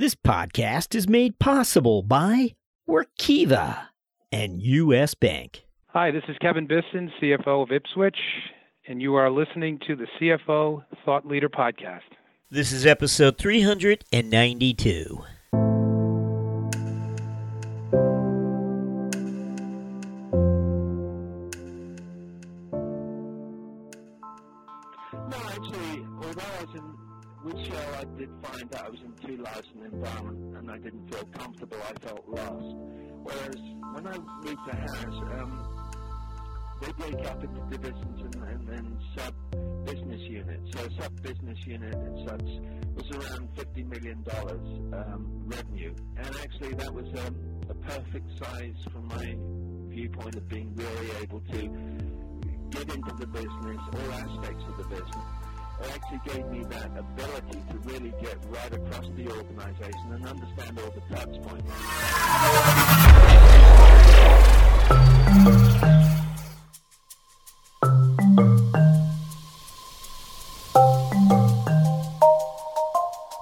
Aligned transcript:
This 0.00 0.14
podcast 0.14 0.94
is 0.94 1.06
made 1.06 1.38
possible 1.38 2.02
by 2.02 2.54
Workiva 2.88 3.88
and 4.32 4.62
U.S. 4.62 5.12
Bank. 5.12 5.66
Hi, 5.88 6.10
this 6.10 6.22
is 6.26 6.38
Kevin 6.40 6.66
Bisson, 6.66 7.12
CFO 7.20 7.64
of 7.64 7.68
Ipswitch, 7.68 8.16
and 8.88 9.02
you 9.02 9.14
are 9.16 9.30
listening 9.30 9.78
to 9.86 9.96
the 9.96 10.06
CFO 10.18 10.82
Thought 11.04 11.26
Leader 11.26 11.50
Podcast. 11.50 12.08
This 12.50 12.72
is 12.72 12.86
episode 12.86 13.36
392. 13.36 15.22
Too 29.44 29.80
an 29.80 29.92
environment 29.92 30.56
and 30.58 30.70
I 30.70 30.78
didn't 30.78 31.08
feel 31.12 31.24
comfortable. 31.26 31.76
I 31.82 32.06
felt 32.06 32.28
lost. 32.28 32.76
Whereas 33.22 33.56
when 33.92 34.06
I 34.06 34.18
moved 34.18 34.68
to 34.68 34.76
Harris, 34.76 35.16
um, 35.38 35.66
they 36.80 36.92
break 36.92 37.26
up 37.26 37.42
into 37.42 37.60
divisions 37.70 38.20
and, 38.20 38.34
and, 38.34 38.68
and 38.68 38.96
sub 39.16 39.34
business 39.84 40.20
units. 40.22 40.70
So 40.76 40.88
sub 41.00 41.22
business 41.22 41.58
unit 41.66 41.94
and 41.94 42.28
such 42.28 42.48
was 42.94 43.10
around 43.16 43.48
$50 43.56 43.88
million 43.88 44.24
um, 44.92 45.42
revenue. 45.46 45.94
And 46.16 46.36
actually 46.36 46.74
that 46.74 46.92
was 46.92 47.06
um, 47.26 47.36
a 47.68 47.74
perfect 47.74 48.26
size 48.42 48.76
from 48.92 49.08
my 49.08 49.36
viewpoint 49.94 50.34
of 50.36 50.48
being 50.48 50.74
really 50.74 51.10
able 51.22 51.40
to 51.40 51.60
get 52.70 52.94
into 52.94 53.14
the 53.18 53.26
business, 53.26 53.80
all 53.94 54.12
aspects 54.12 54.64
of 54.68 54.76
the 54.78 54.88
business. 54.88 55.49
It 55.80 55.90
actually 55.94 56.20
gave 56.26 56.46
me 56.48 56.64
that 56.64 56.90
ability 56.96 57.62
to 57.70 57.78
really 57.84 58.12
get 58.20 58.36
right 58.48 58.72
across 58.72 59.06
the 59.16 59.28
organization 59.30 60.12
and 60.12 60.26
understand 60.26 60.78
all 60.78 60.90
the 60.90 61.00
touch 61.14 61.42
points. 61.42 61.70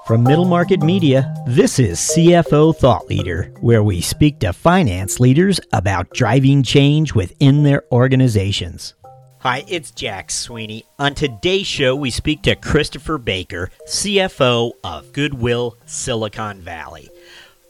From 0.07 0.23
Middle 0.23 0.47
Market 0.47 0.81
Media, 0.81 1.35
this 1.47 1.79
is 1.79 1.99
CFO 1.99 2.75
Thought 2.75 3.09
Leader, 3.09 3.53
where 3.61 3.83
we 3.83 4.01
speak 4.01 4.39
to 4.41 4.55
finance 4.55 5.21
leaders 5.21 5.61
about 5.75 6.09
driving 6.15 6.63
change 6.63 7.15
within 7.15 7.63
their 7.63 7.83
organizations. 7.93 8.95
Hi, 9.43 9.63
it's 9.69 9.93
Jack 9.93 10.33
Sweeney. 10.33 10.85
On 10.99 11.15
today's 11.15 11.69
show, 11.69 11.95
we 11.95 12.11
speak 12.11 12.43
to 12.43 12.57
Christopher 12.57 13.19
Baker, 13.19 13.71
CFO 13.87 14.73
of 14.83 15.13
Goodwill 15.13 15.77
Silicon 15.87 16.61
Valley. 16.61 17.09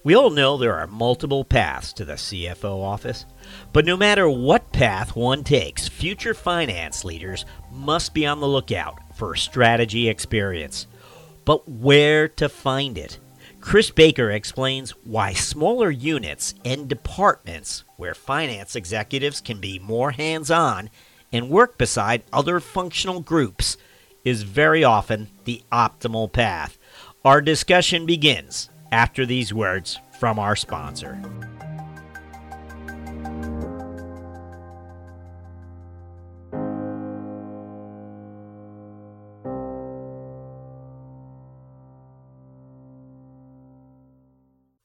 We 0.03 0.15
all 0.15 0.31
know 0.31 0.57
there 0.57 0.77
are 0.81 0.87
multiple 0.87 1.45
paths 1.45 1.93
to 1.93 2.07
the 2.07 2.15
CFO 2.15 2.83
office, 2.83 3.27
but 3.75 3.85
no 3.85 3.99
matter 3.99 4.31
what 4.31 4.73
path 4.73 5.15
one 5.15 5.45
takes, 5.45 5.87
future 5.87 6.33
finance 6.33 7.05
leaders 7.05 7.45
must 7.71 8.15
be 8.15 8.25
on 8.25 8.41
the 8.41 8.49
lookout 8.49 8.99
for 9.15 9.37
strategy 9.37 10.09
experience. 10.09 10.87
But 11.45 11.69
where 11.69 12.29
to 12.29 12.49
find 12.49 12.97
it? 12.97 13.19
Chris 13.61 13.91
Baker 13.91 14.31
explains 14.31 14.93
why 15.05 15.35
smaller 15.35 15.91
units 15.91 16.55
and 16.65 16.89
departments 16.89 17.85
where 17.99 18.15
finance 18.15 18.75
executives 18.75 19.43
can 19.43 19.61
be 19.61 19.79
more 19.79 20.13
hands 20.13 20.51
on 20.51 20.89
and 21.33 21.51
work 21.51 21.79
beside 21.79 22.23
other 22.33 22.61
functional 22.61 23.21
groups 23.21 23.77
is 24.25 24.43
very 24.43 24.85
often 24.85 25.29
the 25.45 25.63
optimal 25.73 26.31
path. 26.31 26.79
Our 27.25 27.41
discussion 27.41 28.07
begins 28.07 28.71
after 28.93 29.27
these 29.27 29.53
words 29.53 29.99
from 30.19 30.39
our 30.39 30.57
sponsor. 30.57 31.21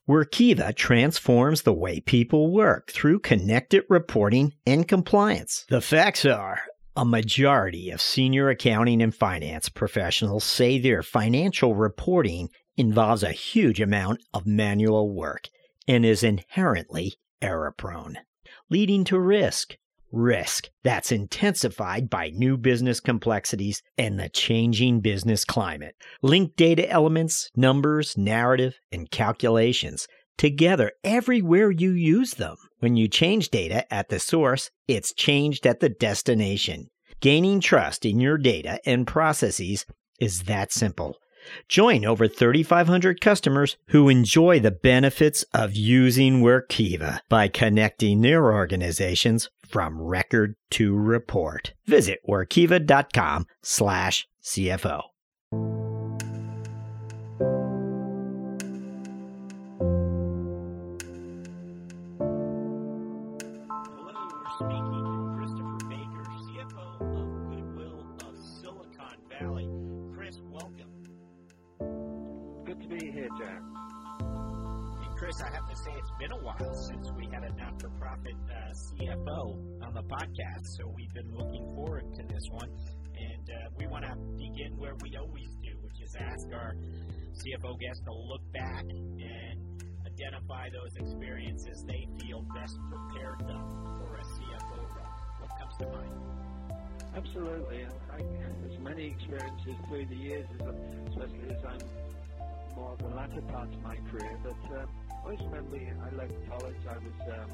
Workiva 0.08 0.76
transforms 0.76 1.62
the 1.62 1.74
way 1.74 2.02
people 2.02 2.52
work 2.52 2.92
through 2.92 3.20
connected 3.20 3.86
reporting 3.88 4.52
and 4.66 4.86
compliance. 4.86 5.66
The 5.70 5.80
facts 5.80 6.26
are 6.26 6.60
a 6.94 7.06
majority 7.06 7.90
of 7.90 8.02
senior 8.02 8.50
accounting 8.50 9.02
and 9.02 9.16
finance 9.16 9.70
professionals 9.70 10.44
say 10.44 10.78
their 10.78 11.04
financial 11.04 11.74
reporting 11.74 12.50
involves 12.76 13.24
a 13.24 13.32
huge 13.32 13.80
amount 13.80 14.20
of 14.34 14.46
manual 14.46 15.10
work 15.10 15.48
and 15.88 16.06
is 16.06 16.22
inherently 16.22 17.14
error 17.42 17.72
prone, 17.72 18.18
leading 18.70 19.06
to 19.06 19.18
risk. 19.18 19.78
Risk 20.14 20.70
that's 20.84 21.12
intensified 21.12 22.08
by 22.08 22.30
new 22.30 22.56
business 22.56 23.00
complexities 23.00 23.82
and 23.98 24.20
the 24.20 24.30
changing 24.30 25.02
business 25.02 25.44
climate. 25.44 25.96
Link 26.22 26.56
data 26.56 26.88
elements, 26.88 27.50
numbers, 27.56 28.16
narrative, 28.16 28.80
and 28.92 29.10
calculations 29.10 30.08
together 30.38 30.92
everywhere 31.04 31.72
you 31.72 31.92
use 31.92 32.36
them. 32.36 32.56
When 32.80 32.96
you 32.96 33.08
change 33.08 33.50
data 33.50 33.92
at 33.92 34.10
the 34.10 34.20
source, 34.20 34.70
it's 34.88 35.14
changed 35.14 35.66
at 35.66 35.80
the 35.80 35.90
destination. 35.90 36.90
Gaining 37.20 37.60
trust 37.60 38.06
in 38.06 38.20
your 38.20 38.38
data 38.38 38.80
and 38.86 39.08
processes 39.08 39.86
is 40.20 40.44
that 40.44 40.72
simple. 40.72 41.18
Join 41.68 42.06
over 42.06 42.28
3,500 42.28 43.20
customers 43.20 43.78
who 43.88 44.10
enjoy 44.10 44.60
the 44.60 44.72
benefits 44.72 45.44
of 45.54 45.76
using 45.76 46.42
Workiva 46.42 47.20
by 47.30 47.48
connecting 47.48 48.22
their 48.22 48.54
organizations 48.54 49.50
from 49.74 50.00
record 50.00 50.56
to 50.70 50.96
report. 50.96 51.74
Visit 51.88 52.20
workiva.com 52.30 53.48
slash 53.64 54.28
CFO. 54.44 55.13
Many 99.04 99.16
experiences 99.20 99.76
through 99.90 100.06
the 100.06 100.16
years, 100.16 100.48
especially 101.12 101.52
as 101.52 101.60
I'm 101.68 101.84
more 102.76 102.94
of 102.94 103.00
the 103.00 103.12
latter 103.12 103.42
part 103.52 103.68
of 103.68 103.82
my 103.84 103.98
career. 104.10 104.40
But 104.44 104.56
um, 104.80 104.88
I 104.88 105.24
always 105.24 105.40
remember 105.52 105.76
I 105.76 106.16
left 106.16 106.32
college, 106.48 106.80
I 106.88 106.98
was 107.04 107.20
um, 107.36 107.52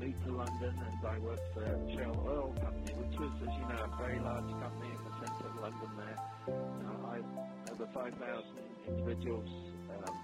moved 0.00 0.18
to 0.26 0.32
London 0.34 0.74
and 0.74 1.06
I 1.06 1.18
worked 1.22 1.54
for 1.54 1.66
Shell 1.94 2.18
Oil 2.26 2.50
Company, 2.58 2.94
which 2.98 3.14
was, 3.20 3.30
as 3.46 3.52
you 3.54 3.66
know, 3.70 3.78
a 3.78 3.90
very 4.02 4.18
large 4.18 4.50
company 4.58 4.90
in 4.90 5.02
the 5.06 5.14
centre 5.22 5.46
of 5.46 5.56
London 5.62 5.90
there. 5.94 6.18
Uh, 6.50 7.06
I, 7.06 7.16
over 7.70 7.86
5,000 7.94 8.10
individuals 8.88 9.50
um, 10.02 10.16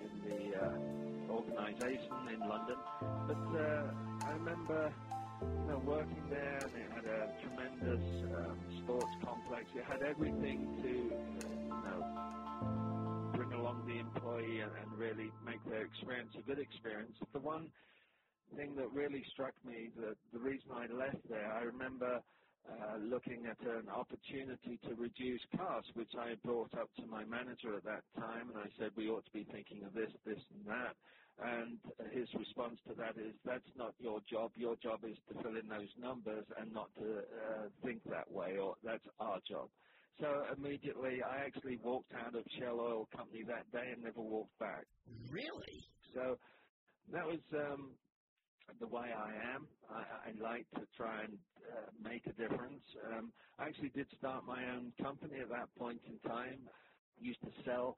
in 0.00 0.12
the 0.24 0.40
uh, 0.64 1.32
organisation 1.32 2.32
in 2.32 2.40
London. 2.40 2.80
But 3.28 3.44
uh, 3.52 3.84
I 4.24 4.30
remember 4.32 4.92
you 5.40 5.66
know, 5.68 5.82
working 5.84 6.28
there, 6.30 6.66
and 6.66 6.74
it 6.76 6.90
had 6.90 7.04
a 7.04 7.32
tremendous 7.42 8.04
um, 8.36 8.58
sports 8.84 9.14
complex. 9.24 9.66
It 9.74 9.84
had 9.84 10.02
everything 10.02 10.82
to, 10.82 10.88
you 10.88 11.82
know, 11.84 13.32
bring 13.34 13.52
along 13.52 13.86
the 13.86 13.98
employee 13.98 14.60
and, 14.60 14.72
and 14.72 14.98
really 14.98 15.30
make 15.44 15.64
their 15.64 15.84
experience 15.84 16.32
a 16.38 16.42
good 16.42 16.58
experience. 16.58 17.16
The 17.32 17.40
one 17.40 17.70
thing 18.56 18.74
that 18.76 18.92
really 18.92 19.24
struck 19.32 19.54
me, 19.64 19.90
the, 19.96 20.14
the 20.32 20.38
reason 20.38 20.70
I 20.72 20.86
left 20.92 21.28
there, 21.28 21.52
I 21.52 21.62
remember 21.62 22.20
uh, 22.70 22.96
looking 22.98 23.46
at 23.50 23.60
an 23.66 23.88
opportunity 23.88 24.78
to 24.88 24.94
reduce 24.94 25.42
costs, 25.56 25.90
which 25.94 26.12
I 26.18 26.34
brought 26.44 26.72
up 26.74 26.88
to 26.96 27.06
my 27.06 27.24
manager 27.24 27.76
at 27.76 27.84
that 27.84 28.04
time, 28.16 28.50
and 28.50 28.58
I 28.58 28.68
said 28.78 28.90
we 28.96 29.08
ought 29.08 29.24
to 29.24 29.32
be 29.32 29.46
thinking 29.52 29.84
of 29.84 29.92
this, 29.92 30.10
this, 30.24 30.38
and 30.54 30.64
that. 30.66 30.96
And 31.38 31.80
his 32.12 32.28
response 32.38 32.78
to 32.88 32.94
that 32.94 33.18
is, 33.18 33.34
that's 33.44 33.64
not 33.76 33.94
your 33.98 34.20
job. 34.30 34.52
Your 34.56 34.76
job 34.76 35.00
is 35.04 35.16
to 35.28 35.42
fill 35.42 35.56
in 35.56 35.68
those 35.68 35.90
numbers 35.98 36.46
and 36.58 36.72
not 36.72 36.90
to 36.96 37.18
uh, 37.18 37.68
think 37.84 38.04
that 38.04 38.30
way, 38.30 38.56
or 38.58 38.76
that's 38.84 39.04
our 39.20 39.40
job. 39.48 39.70
So 40.20 40.28
immediately, 40.56 41.18
I 41.28 41.44
actually 41.46 41.78
walked 41.82 42.12
out 42.14 42.36
of 42.36 42.44
Shell 42.58 42.78
Oil 42.80 43.08
Company 43.16 43.42
that 43.48 43.70
day 43.72 43.84
and 43.92 44.04
never 44.04 44.20
walked 44.22 44.58
back. 44.60 44.86
Really? 45.30 45.88
So 46.14 46.38
that 47.12 47.26
was 47.26 47.40
um, 47.54 47.96
the 48.80 48.86
way 48.88 49.12
I 49.12 49.56
am. 49.56 49.68
I, 49.90 50.30
I 50.30 50.32
like 50.42 50.66
to 50.76 50.86
try 50.96 51.24
and 51.24 51.38
uh, 51.58 51.90
make 52.02 52.26
a 52.26 52.32
difference. 52.32 52.82
Um, 53.12 53.32
I 53.58 53.68
actually 53.68 53.90
did 53.90 54.06
start 54.18 54.44
my 54.46 54.64
own 54.70 54.92
company 55.02 55.40
at 55.42 55.48
that 55.50 55.74
point 55.78 56.00
in 56.08 56.18
time. 56.28 56.68
Used 57.20 57.40
to 57.42 57.50
sell 57.64 57.96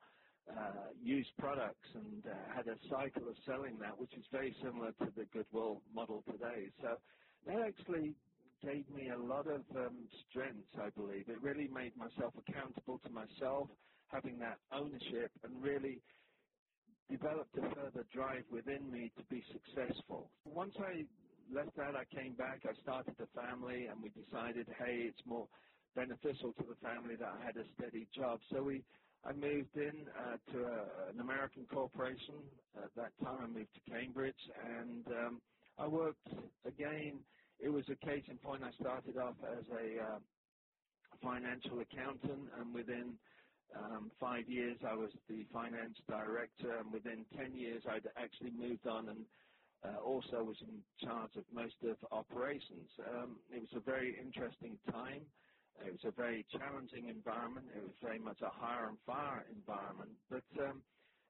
uh, 0.51 0.91
used 1.01 1.31
products 1.39 1.89
and 1.95 2.25
uh, 2.27 2.31
had 2.55 2.67
a 2.69 2.77
cycle 2.91 3.29
of 3.29 3.37
selling 3.47 3.79
that, 3.79 3.99
which 3.99 4.13
is 4.17 4.25
very 4.31 4.55
similar 4.63 4.93
to 4.93 5.07
the 5.17 5.25
Goodwill 5.33 5.83
model 5.91 6.23
today. 6.25 6.73
So 6.81 6.97
that 7.47 7.61
actually 7.67 8.17
gave 8.63 8.89
me 8.91 9.11
a 9.11 9.19
lot 9.19 9.47
of 9.47 9.63
um, 9.77 10.09
strength, 10.31 10.69
I 10.75 10.91
believe. 10.91 11.29
It 11.29 11.43
really 11.43 11.69
made 11.69 11.97
myself 11.97 12.35
accountable 12.37 12.99
to 13.01 13.11
myself, 13.11 13.69
having 14.09 14.39
that 14.39 14.59
ownership, 14.73 15.33
and 15.43 15.63
really 15.63 16.03
developed 17.11 17.55
a 17.57 17.75
further 17.75 18.05
drive 18.13 18.45
within 18.51 18.91
me 18.91 19.13
to 19.17 19.25
be 19.27 19.43
successful. 19.53 20.33
Once 20.45 20.75
I 20.79 21.07
left 21.53 21.77
that, 21.77 21.95
I 21.95 22.05
came 22.15 22.35
back, 22.35 22.61
I 22.65 22.75
started 22.83 23.15
a 23.21 23.27
family, 23.29 23.87
and 23.87 24.03
we 24.03 24.11
decided, 24.11 24.67
hey, 24.79 25.07
it's 25.11 25.23
more 25.27 25.49
beneficial 25.95 26.53
to 26.55 26.65
the 26.69 26.77
family 26.83 27.15
that 27.19 27.29
I 27.29 27.45
had 27.45 27.57
a 27.57 27.65
steady 27.75 28.09
job. 28.15 28.41
So 28.51 28.63
we, 28.63 28.85
I 29.29 29.33
moved 29.35 29.75
in 29.77 30.07
uh, 30.09 30.53
to 30.53 30.59
a, 30.59 31.11
an 31.11 31.21
American 31.21 31.67
corporation. 31.67 32.51
At 32.77 32.95
that 32.95 33.13
time, 33.25 33.39
I 33.43 33.47
moved 33.49 33.75
to 33.75 33.81
Cambridge, 33.91 34.43
and 34.57 35.07
um, 35.07 35.43
I 35.79 35.89
worked 35.89 36.29
again. 36.65 37.27
It 37.59 37.71
was 37.71 37.85
a 37.91 37.97
case 38.07 38.25
in 38.29 38.39
point. 38.39 38.63
I 38.65 38.73
started 38.81 39.17
off 39.19 39.37
as 39.59 39.65
a 39.67 39.87
uh, 40.05 40.21
financial 41.23 41.81
accountant, 41.81 42.51
and 42.55 42.75
within 42.75 43.19
um, 43.77 44.13
five 44.21 44.45
years, 44.49 44.79
I 44.87 44.95
was 44.95 45.13
the 45.29 45.45
finance 45.53 45.99
director, 46.09 46.79
and 46.79 46.93
within 46.93 47.27
10 47.37 47.55
years, 47.55 47.83
I'd 47.91 48.07
actually 48.17 48.53
moved 48.53 48.87
on 48.87 49.09
and 49.09 49.27
uh, 49.85 50.01
also 50.05 50.37
was 50.45 50.59
in 50.63 50.85
charge 51.03 51.33
of 51.37 51.45
most 51.53 51.77
of 51.83 51.97
operations. 52.13 52.91
Um, 53.01 53.45
it 53.51 53.61
was 53.61 53.75
a 53.77 53.81
very 53.85 54.17
interesting 54.21 54.79
time. 54.91 55.33
It 55.85 55.93
was 55.93 56.05
a 56.07 56.15
very 56.15 56.47
challenging 56.53 57.09
environment. 57.09 57.67
It 57.77 57.83
was 57.83 57.97
very 58.03 58.19
much 58.19 58.41
a 58.43 58.51
hire 58.51 58.89
and 58.89 58.99
fire 59.07 59.45
environment. 59.53 60.11
But 60.31 60.47
um, 60.63 60.83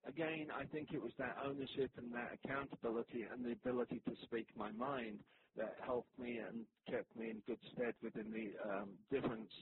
again, 0.06 0.48
I 0.54 0.64
think 0.70 0.92
it 0.92 1.02
was 1.02 1.12
that 1.18 1.36
ownership 1.42 1.90
and 1.96 2.12
that 2.14 2.38
accountability 2.38 3.26
and 3.26 3.44
the 3.44 3.52
ability 3.52 4.02
to 4.06 4.14
speak 4.22 4.46
my 4.56 4.70
mind 4.72 5.18
that 5.56 5.74
helped 5.84 6.12
me 6.18 6.38
and 6.38 6.64
kept 6.90 7.08
me 7.16 7.30
in 7.32 7.40
good 7.46 7.60
stead 7.72 7.94
within 8.02 8.28
the 8.30 8.46
um, 8.68 8.90
difference 9.10 9.52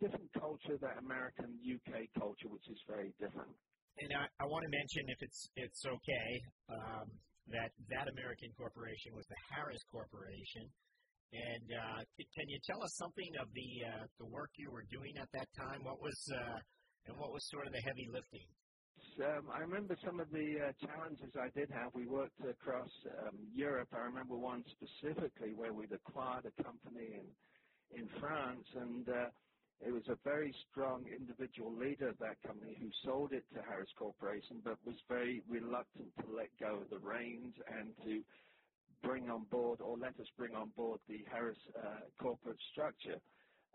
different 0.00 0.28
culture, 0.36 0.76
that 0.80 1.00
American 1.00 1.56
UK 1.64 2.04
culture, 2.18 2.48
which 2.52 2.68
is 2.68 2.76
very 2.84 3.12
different. 3.16 3.48
And 3.96 4.12
I, 4.12 4.28
I 4.36 4.44
want 4.44 4.60
to 4.68 4.72
mention, 4.72 5.08
if 5.08 5.20
it's 5.24 5.48
it's 5.56 5.82
okay, 5.88 6.30
um, 6.68 7.08
that 7.48 7.72
that 7.88 8.06
American 8.12 8.52
corporation 8.52 9.16
was 9.16 9.24
the 9.24 9.40
Harris 9.48 9.80
Corporation. 9.88 10.68
And 11.32 11.68
uh, 11.74 12.00
can 12.34 12.46
you 12.48 12.58
tell 12.64 12.82
us 12.82 12.94
something 12.96 13.30
of 13.42 13.48
the 13.52 13.70
uh, 13.82 14.04
the 14.18 14.26
work 14.30 14.50
you 14.56 14.70
were 14.70 14.86
doing 14.90 15.14
at 15.20 15.28
that 15.34 15.48
time? 15.58 15.82
What 15.82 16.00
was 16.00 16.16
uh, 16.30 16.58
and 17.10 17.18
what 17.18 17.32
was 17.32 17.42
sort 17.50 17.66
of 17.66 17.72
the 17.72 17.82
heavy 17.82 18.06
lifting? 18.10 18.46
Um, 19.16 19.48
I 19.48 19.64
remember 19.64 19.96
some 20.04 20.20
of 20.20 20.28
the 20.30 20.48
uh, 20.60 20.72
challenges 20.76 21.32
I 21.40 21.48
did 21.56 21.70
have. 21.72 21.88
We 21.94 22.06
worked 22.06 22.36
across 22.44 22.90
um, 23.24 23.36
Europe. 23.54 23.88
I 23.92 24.04
remember 24.04 24.36
one 24.36 24.62
specifically 24.68 25.56
where 25.56 25.72
we'd 25.72 25.92
acquired 25.92 26.44
a 26.44 26.54
company 26.62 27.16
in 27.16 27.26
in 27.96 28.08
France, 28.20 28.66
and 28.74 29.08
uh, 29.08 29.30
it 29.80 29.92
was 29.92 30.02
a 30.08 30.16
very 30.24 30.52
strong 30.70 31.04
individual 31.06 31.72
leader 31.76 32.08
of 32.08 32.18
that 32.18 32.40
company 32.44 32.76
who 32.80 32.88
sold 33.04 33.32
it 33.32 33.44
to 33.54 33.60
Harris 33.62 33.92
Corporation, 33.98 34.60
but 34.64 34.76
was 34.84 34.96
very 35.08 35.42
reluctant 35.48 36.08
to 36.20 36.26
let 36.32 36.48
go 36.58 36.80
of 36.80 36.88
the 36.90 36.98
reins 36.98 37.54
and 37.68 37.92
to 38.04 38.24
bring 39.02 39.24
on 39.30 39.46
board 39.46 39.80
or 39.80 39.98
let 39.98 40.18
us 40.20 40.28
bring 40.36 40.54
on 40.54 40.70
board 40.70 41.00
the 41.08 41.18
Harris 41.30 41.58
uh, 41.76 42.00
corporate 42.22 42.60
structure. 42.72 43.20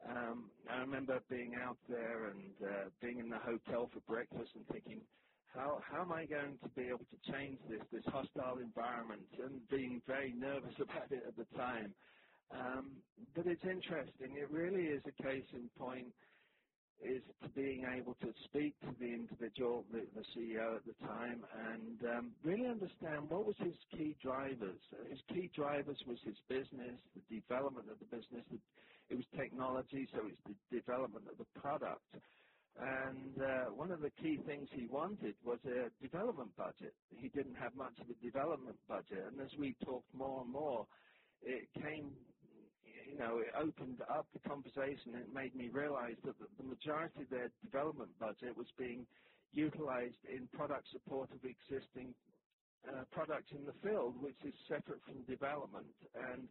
Um, 0.06 0.52
I 0.70 0.78
remember 0.78 1.20
being 1.30 1.54
out 1.68 1.80
there 1.88 2.32
and 2.32 2.56
uh, 2.58 2.90
being 3.02 3.20
in 3.20 3.30
the 3.30 3.40
hotel 3.40 3.90
for 3.94 4.02
breakfast 4.02 4.52
and 4.56 4.68
thinking, 4.68 5.08
how 5.54 5.80
how 5.92 6.02
am 6.04 6.12
I 6.12 6.26
going 6.26 6.60
to 6.64 6.70
be 6.70 6.84
able 6.88 7.06
to 7.06 7.32
change 7.32 7.60
this 7.70 7.88
this 7.92 8.06
hostile 8.08 8.60
environment 8.64 9.30
and 9.32 9.68
being 9.70 10.02
very 10.08 10.34
nervous 10.34 10.76
about 10.82 11.12
it 11.12 11.24
at 11.28 11.36
the 11.36 11.46
time. 11.58 11.96
Um, 12.52 13.04
but 13.36 13.48
it's 13.48 13.64
interesting. 13.64 14.38
It 14.38 14.52
really 14.52 14.86
is 14.98 15.04
a 15.08 15.24
case 15.24 15.48
in 15.54 15.70
point 15.78 16.16
is 17.02 17.24
to 17.44 17.50
being 17.52 17.84
able 18.00 18.16
to 18.16 18.32
speak 18.46 18.80
to 18.82 18.92
the 18.98 19.12
individual, 19.14 19.86
the, 19.92 20.08
the 20.14 20.26
CEO 20.34 20.78
at 20.78 20.86
the 20.86 20.96
time, 21.02 21.42
and 21.44 22.00
um, 22.02 22.38
really 22.44 22.70
understand 22.70 23.30
what 23.30 23.46
was 23.46 23.58
his 23.60 23.78
key 23.92 24.16
drivers. 24.24 24.82
His 25.10 25.22
key 25.30 25.50
drivers 25.56 26.02
was 26.08 26.20
his 26.24 26.40
business, 26.50 27.02
the 27.16 27.26
development 27.42 27.92
of 27.92 28.00
the 28.00 28.08
business. 28.08 28.46
It 29.10 29.16
was 29.16 29.28
technology, 29.38 30.08
so 30.14 30.20
it's 30.30 30.44
the 30.46 30.58
development 30.80 31.30
of 31.30 31.38
the 31.38 31.50
product. 31.60 32.08
And 32.76 33.36
uh, 33.38 33.76
one 33.76 33.92
of 33.92 34.02
the 34.02 34.12
key 34.12 34.38
things 34.48 34.70
he 34.74 34.88
wanted 34.88 35.36
was 35.44 35.60
a 35.66 35.92
development 36.02 36.56
budget. 36.56 36.96
He 37.10 37.30
didn't 37.30 37.56
have 37.56 37.76
much 37.76 38.00
of 38.00 38.10
a 38.10 38.16
development 38.22 38.80
budget, 38.88 39.20
and 39.28 39.42
as 39.42 39.52
we 39.60 39.76
talked 39.86 40.14
more 40.14 40.44
and 40.44 40.52
more, 40.54 40.88
it 41.42 41.70
know, 43.22 43.38
it 43.40 43.54
opened 43.56 44.02
up 44.10 44.28
the 44.34 44.40
conversation. 44.50 45.16
It 45.16 45.32
made 45.34 45.54
me 45.56 45.70
realize 45.70 46.18
that 46.26 46.36
the 46.58 46.64
majority 46.64 47.22
of 47.24 47.30
their 47.30 47.50
development 47.64 48.18
budget 48.20 48.58
was 48.58 48.68
being 48.78 49.06
utilized 49.54 50.22
in 50.26 50.48
product 50.50 50.88
support 50.92 51.30
of 51.32 51.42
existing 51.44 52.16
uh, 52.88 53.04
products 53.12 53.52
in 53.52 53.64
the 53.66 53.78
field, 53.84 54.22
which 54.22 54.38
is 54.44 54.54
separate 54.68 55.02
from 55.06 55.24
development. 55.26 55.94
And, 56.16 56.50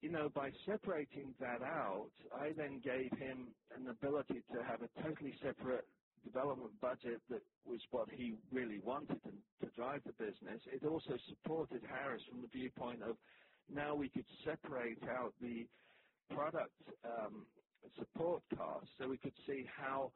you 0.00 0.10
know, 0.10 0.28
by 0.34 0.50
separating 0.66 1.34
that 1.40 1.62
out, 1.64 2.12
I 2.36 2.52
then 2.56 2.80
gave 2.84 3.10
him 3.18 3.54
an 3.76 3.88
ability 3.88 4.44
to 4.52 4.58
have 4.68 4.82
a 4.82 4.90
totally 5.02 5.34
separate 5.42 5.88
development 6.24 6.78
budget 6.80 7.20
that 7.28 7.42
was 7.64 7.80
what 7.90 8.08
he 8.10 8.36
really 8.50 8.80
wanted 8.84 9.20
to, 9.22 9.32
to 9.64 9.66
drive 9.76 10.00
the 10.04 10.12
business. 10.12 10.60
It 10.72 10.84
also 10.84 11.16
supported 11.28 11.82
Harris 11.88 12.22
from 12.30 12.42
the 12.42 12.48
viewpoint 12.48 13.02
of 13.02 13.16
now 13.68 13.94
we 13.96 14.10
could 14.10 14.26
separate 14.44 15.02
out 15.02 15.34
the 15.40 15.64
product 16.30 16.76
um, 17.04 17.48
support 17.98 18.44
costs 18.56 18.90
so 18.98 19.08
we 19.08 19.18
could 19.18 19.34
see 19.46 19.62
how 19.76 20.12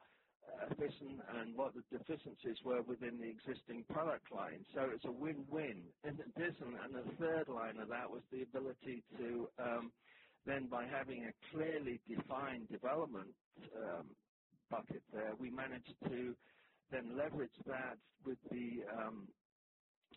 efficient 0.71 1.21
and 1.29 1.57
what 1.57 1.75
the 1.75 1.83
deficiencies 1.99 2.59
were 2.65 2.83
within 2.85 3.19
the 3.19 3.29
existing 3.31 3.85
product 3.87 4.27
line. 4.33 4.65
So 4.75 4.81
it's 4.95 5.05
a 5.07 5.13
win-win. 5.13 5.93
In 6.05 6.21
addition, 6.21 6.77
and 6.81 6.95
the 6.95 7.17
third 7.19 7.49
line 7.49 7.79
of 7.79 7.89
that 7.89 8.09
was 8.09 8.25
the 8.31 8.43
ability 8.43 9.05
to 9.19 9.49
um, 9.59 9.93
then 10.47 10.69
by 10.71 10.87
having 10.87 11.21
a 11.29 11.51
clearly 11.53 12.01
defined 12.09 12.69
development 12.71 13.37
um, 13.77 14.17
bucket 14.71 15.05
there, 15.13 15.37
we 15.37 15.51
managed 15.51 15.95
to 16.09 16.37
then 16.91 17.19
leverage 17.19 17.53
that 17.67 17.97
with 18.25 18.39
the 18.51 19.13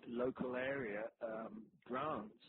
local 0.08 0.56
area 0.56 1.04
grants 1.86 2.40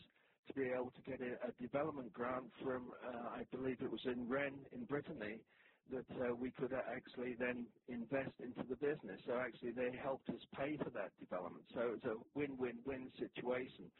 to 0.47 0.53
be 0.53 0.67
able 0.75 0.91
to 0.91 1.03
get 1.03 1.19
a, 1.21 1.33
a 1.49 1.51
development 1.61 2.13
grant 2.13 2.51
from, 2.63 2.91
uh, 2.91 3.29
I 3.39 3.43
believe 3.51 3.77
it 3.81 3.91
was 3.91 4.05
in 4.07 4.27
Rennes 4.29 4.67
in 4.73 4.85
Brittany, 4.85 5.45
that 5.91 6.09
uh, 6.09 6.35
we 6.41 6.51
could 6.53 6.71
actually 6.73 7.35
then 7.39 7.73
invest 7.87 8.37
into 8.39 8.63
the 8.69 8.79
business. 8.79 9.19
So 9.27 9.33
actually 9.39 9.73
they 9.75 9.91
helped 10.03 10.29
us 10.29 10.43
pay 10.55 10.73
for 10.83 10.91
that 10.95 11.13
development. 11.19 11.67
So 11.73 11.81
it 11.81 11.95
was 12.01 12.07
a 12.09 12.17
win-win-win 12.39 13.11
situation. 13.17 13.91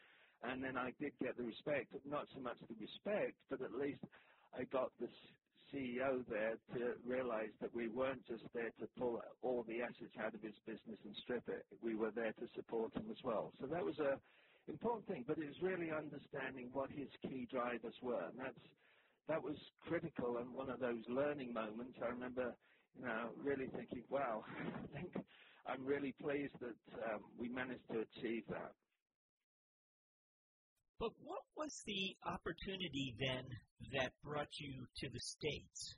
And 0.42 0.64
then 0.64 0.78
I 0.78 0.92
did 1.00 1.14
get 1.20 1.36
the 1.38 1.46
respect, 1.48 1.94
not 2.06 2.28
so 2.34 2.42
much 2.42 2.60
the 2.68 2.76
respect, 2.76 3.40
but 3.50 3.62
at 3.62 3.74
least 3.74 4.04
I 4.54 4.66
got 4.72 4.92
the 5.00 5.10
CEO 5.74 6.12
there 6.30 6.58
to 6.76 6.82
realize 7.04 7.54
that 7.62 7.74
we 7.74 7.90
weren't 7.90 8.26
just 8.28 8.46
there 8.54 8.72
to 8.80 8.88
pull 8.98 9.16
all 9.44 9.64
the 9.66 9.80
assets 9.82 10.16
out 10.20 10.36
of 10.36 10.42
his 10.42 10.58
business 10.66 11.00
and 11.04 11.16
strip 11.24 11.46
it. 11.48 11.66
We 11.84 11.96
were 11.96 12.14
there 12.14 12.34
to 12.34 12.48
support 12.56 12.94
him 12.96 13.10
as 13.10 13.22
well. 13.24 13.52
So 13.60 13.68
that 13.68 13.86
was 13.86 14.00
a 14.00 14.14
important 14.68 15.08
thing, 15.08 15.24
but 15.28 15.38
it 15.38 15.48
was 15.48 15.62
really 15.62 15.92
understanding 15.92 16.70
what 16.74 16.90
his 16.92 17.10
key 17.24 17.48
drivers 17.52 17.96
were, 18.02 18.24
and 18.32 18.40
that's 18.40 18.64
that 19.28 19.42
was 19.42 19.56
critical 19.88 20.38
and 20.38 20.54
one 20.54 20.70
of 20.70 20.80
those 20.80 21.04
learning 21.08 21.54
moments. 21.54 21.98
I 22.04 22.08
remember, 22.12 22.54
you 23.00 23.06
know, 23.06 23.32
really 23.42 23.68
thinking, 23.72 24.04
wow, 24.10 24.44
I 24.60 25.00
think 25.00 25.16
I'm 25.66 25.86
really 25.86 26.14
pleased 26.22 26.56
that 26.60 26.76
um, 27.08 27.22
we 27.40 27.48
managed 27.48 27.88
to 27.92 28.04
achieve 28.04 28.44
that. 28.50 28.76
But 31.00 31.12
what 31.24 31.44
was 31.56 31.72
the 31.86 32.16
opportunity 32.28 33.16
then 33.20 33.44
that 33.94 34.12
brought 34.24 34.52
you 34.60 34.86
to 34.98 35.10
the 35.10 35.20
States? 35.20 35.96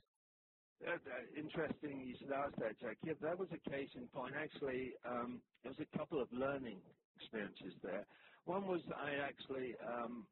Uh, 0.86 0.92
uh, 0.92 1.24
interesting 1.38 2.04
you 2.04 2.14
should 2.18 2.32
ask 2.32 2.54
that, 2.56 2.78
Jack. 2.80 2.98
Yeah, 3.02 3.14
that 3.22 3.38
was 3.38 3.48
a 3.50 3.70
case 3.70 3.88
in 3.96 4.06
point. 4.08 4.34
Actually, 4.36 4.92
um, 5.08 5.40
there 5.62 5.72
was 5.72 5.80
a 5.80 5.98
couple 5.98 6.20
of 6.20 6.28
learning 6.32 6.78
experiences 7.16 7.74
there. 7.82 8.04
One 8.46 8.66
was 8.68 8.80
I 8.94 9.10
actually, 9.26 9.74
um, 9.82 10.28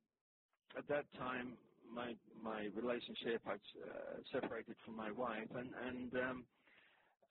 at 0.78 0.86
that 0.88 1.04
time, 1.18 1.58
my 1.90 2.14
my 2.40 2.62
relationship. 2.74 3.42
I 3.44 3.54
uh, 3.54 4.22
separated 4.32 4.76
from 4.84 4.96
my 4.96 5.10
wife, 5.10 5.50
and 5.50 5.74
and 5.74 6.14
um, 6.14 6.46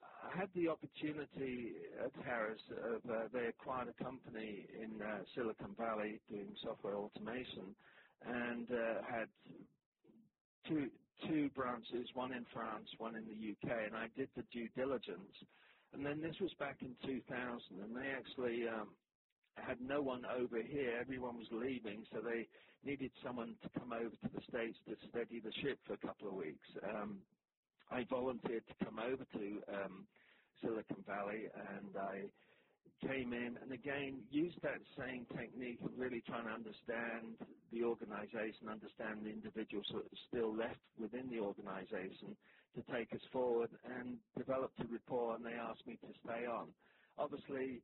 I 0.03 0.37
had 0.37 0.49
the 0.53 0.67
opportunity 0.67 1.71
at 2.03 2.11
Harris 2.25 2.61
of 2.69 3.01
uh, 3.09 3.27
they 3.31 3.47
acquired 3.47 3.87
a 3.97 4.03
company 4.03 4.67
in 4.75 5.01
uh, 5.01 5.23
Silicon 5.35 5.73
Valley 5.79 6.19
doing 6.29 6.53
software 6.63 6.95
automation, 6.97 7.75
and 8.21 8.67
uh, 8.69 9.01
had 9.09 9.29
two 10.67 10.91
two 11.27 11.49
branches, 11.55 12.09
one 12.13 12.33
in 12.33 12.45
France, 12.53 12.89
one 12.97 13.15
in 13.15 13.23
the 13.23 13.51
UK, 13.51 13.71
and 13.87 13.95
I 13.95 14.07
did 14.17 14.29
the 14.35 14.43
due 14.51 14.67
diligence. 14.75 15.31
And 15.93 16.05
then 16.05 16.19
this 16.19 16.35
was 16.41 16.51
back 16.59 16.81
in 16.81 16.97
2000, 17.05 17.79
and 17.79 17.95
they 17.95 18.09
actually 18.11 18.67
um, 18.67 18.97
had 19.61 19.81
no 19.81 20.01
one 20.01 20.25
over 20.25 20.63
here. 20.63 20.99
Everyone 21.01 21.37
was 21.37 21.49
leaving, 21.51 22.05
so 22.11 22.21
they 22.21 22.49
needed 22.89 23.11
someone 23.23 23.57
to 23.61 23.69
come 23.79 23.93
over 23.93 24.11
to 24.11 24.29
the 24.33 24.41
States 24.49 24.79
to 24.87 24.95
steady 25.09 25.41
the 25.43 25.53
ship 25.63 25.79
for 25.87 25.93
a 25.95 25.99
couple 26.07 26.29
of 26.29 26.35
weeks. 26.35 26.69
Um, 26.83 27.27
I 27.89 28.05
volunteered 28.09 28.65
to 28.67 28.85
come 28.85 28.99
over 28.99 29.25
to 29.25 29.45
um, 29.73 30.09
Silicon 30.61 31.03
Valley, 31.05 31.43
and 31.53 31.95
I 31.97 32.33
came 33.01 33.33
in 33.33 33.57
and 33.61 33.71
again 33.73 34.27
used 34.31 34.59
that 34.63 34.81
same 34.97 35.25
technique 35.27 35.81
of 35.81 35.97
really 35.97 36.21
trying 36.27 36.45
to 36.47 36.53
understand 36.53 37.37
the 37.71 37.83
organization, 37.83 38.69
understand 38.69 39.25
the 39.25 39.31
individuals 39.33 39.87
that 39.93 40.07
are 40.07 40.23
still 40.29 40.51
left 40.55 40.85
within 40.99 41.27
the 41.29 41.41
organization 41.41 42.37
to 42.75 42.81
take 42.93 43.11
us 43.13 43.25
forward 43.33 43.71
and 43.83 44.23
developed 44.37 44.79
a 44.79 44.85
rapport 44.87 45.35
and 45.37 45.45
they 45.45 45.57
asked 45.57 45.87
me 45.87 45.97
to 45.97 46.11
stay 46.23 46.43
on. 46.61 46.75
Obviously, 47.17 47.83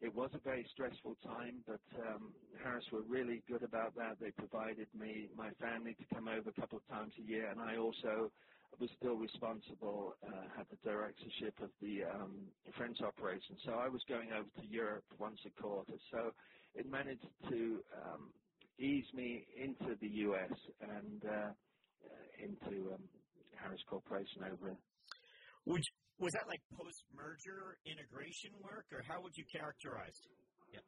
it 0.00 0.14
was 0.14 0.30
a 0.34 0.38
very 0.38 0.66
stressful 0.72 1.16
time, 1.22 1.62
but 1.66 1.80
um, 2.08 2.32
Harris 2.62 2.84
were 2.90 3.02
really 3.02 3.42
good 3.48 3.62
about 3.62 3.94
that. 3.96 4.16
They 4.20 4.30
provided 4.30 4.88
me 4.98 5.28
my 5.36 5.50
family 5.60 5.94
to 5.94 6.14
come 6.14 6.26
over 6.26 6.48
a 6.48 6.60
couple 6.60 6.78
of 6.78 6.86
times 6.88 7.12
a 7.18 7.22
year, 7.22 7.50
and 7.50 7.60
I 7.60 7.76
also 7.76 8.32
was 8.80 8.88
still 8.96 9.16
responsible, 9.16 10.14
uh, 10.26 10.48
had 10.56 10.66
the 10.70 10.78
directorship 10.88 11.54
of 11.62 11.68
the 11.82 12.04
um, 12.04 12.32
French 12.78 13.02
operation. 13.02 13.56
So 13.64 13.72
I 13.72 13.88
was 13.88 14.00
going 14.08 14.32
over 14.32 14.48
to 14.60 14.66
Europe 14.66 15.04
once 15.18 15.38
a 15.44 15.62
quarter. 15.62 15.92
So 16.10 16.32
it 16.74 16.90
managed 16.90 17.26
to 17.50 17.80
um, 18.00 18.30
ease 18.78 19.04
me 19.12 19.44
into 19.52 19.96
the 20.00 20.08
U.S. 20.32 20.56
and 20.80 21.20
uh, 21.28 21.50
into 22.40 22.94
um, 22.94 23.02
Harris 23.56 23.82
Corporation 23.88 24.42
over. 24.50 24.74
Would 25.66 25.84
was 26.20 26.32
that 26.36 26.44
like 26.46 26.60
post-merger 26.76 27.80
integration 27.88 28.52
work, 28.60 28.84
or 28.92 29.00
how 29.08 29.24
would 29.24 29.32
you 29.34 29.44
characterize 29.48 30.14
it? 30.20 30.36
Yeah. 30.76 30.84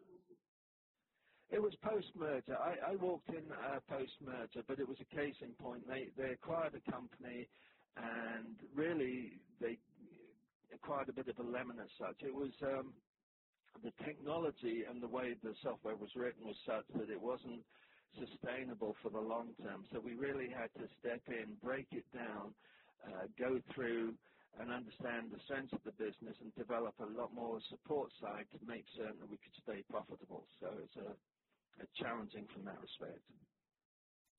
It 1.57 1.61
was 1.61 1.73
post-merger. 1.81 2.57
I, 2.61 2.93
I 2.93 2.95
walked 3.01 3.29
in 3.33 3.49
uh, 3.49 3.81
post-merger, 3.89 4.62
but 4.69 4.79
it 4.79 4.87
was 4.87 5.01
a 5.01 5.09
case 5.17 5.37
in 5.41 5.57
point. 5.57 5.89
They 5.89 6.12
they 6.21 6.37
acquired 6.37 6.77
a 6.77 6.85
company, 6.93 7.49
and 7.97 8.57
really 8.77 9.41
they 9.61 9.81
acquired 10.73 11.09
a 11.09 11.17
bit 11.17 11.29
of 11.29 11.41
a 11.41 11.49
lemon 11.49 11.81
as 11.81 11.91
such. 11.97 12.21
It 12.21 12.35
was 12.35 12.53
um, 12.62 12.93
the 13.81 13.93
technology 14.05 14.85
and 14.89 15.03
the 15.03 15.09
way 15.09 15.35
the 15.43 15.55
software 15.62 15.97
was 15.97 16.12
written 16.15 16.45
was 16.45 16.57
such 16.67 16.85
that 16.95 17.09
it 17.09 17.21
wasn't 17.21 17.65
sustainable 18.21 18.95
for 19.03 19.09
the 19.09 19.21
long 19.21 19.57
term. 19.62 19.85
So 19.93 20.01
we 20.01 20.12
really 20.12 20.49
had 20.53 20.69
to 20.81 20.87
step 21.01 21.21
in, 21.29 21.57
break 21.65 21.89
it 21.93 22.05
down, 22.12 22.53
uh, 23.09 23.25
go 23.41 23.59
through 23.75 24.12
and 24.61 24.69
understand 24.69 25.33
the 25.33 25.41
sense 25.49 25.73
of 25.73 25.81
the 25.85 25.97
business 25.97 26.37
and 26.41 26.53
develop 26.55 26.93
a 27.01 27.09
lot 27.17 27.33
more 27.33 27.57
support 27.73 28.13
side 28.21 28.45
to 28.53 28.59
make 28.69 28.85
certain 28.97 29.17
that 29.21 29.31
we 29.31 29.41
could 29.41 29.57
stay 29.65 29.81
profitable. 29.89 30.45
So 30.61 30.69
it's 30.85 30.99
a, 31.01 31.11
a 31.81 31.87
challenging 31.97 32.45
from 32.53 32.69
that 32.69 32.77
respect. 32.77 33.25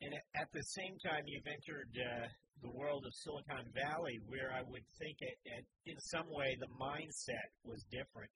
And 0.01 0.13
at 0.36 0.51
the 0.53 0.63
same 0.77 1.00
time, 1.00 1.24
you've 1.25 1.48
entered 1.48 1.89
uh, 1.96 2.27
the 2.62 2.70
world 2.75 3.05
of 3.08 3.13
Silicon 3.24 3.72
Valley, 3.74 4.20
where 4.27 4.51
I 4.51 4.62
would 4.62 4.86
think, 5.00 5.17
it, 5.22 5.38
it, 5.46 5.65
in 5.86 5.98
some 6.12 6.27
way, 6.29 6.58
the 6.60 6.70
mindset 6.75 7.50
was 7.63 7.82
different. 7.89 8.29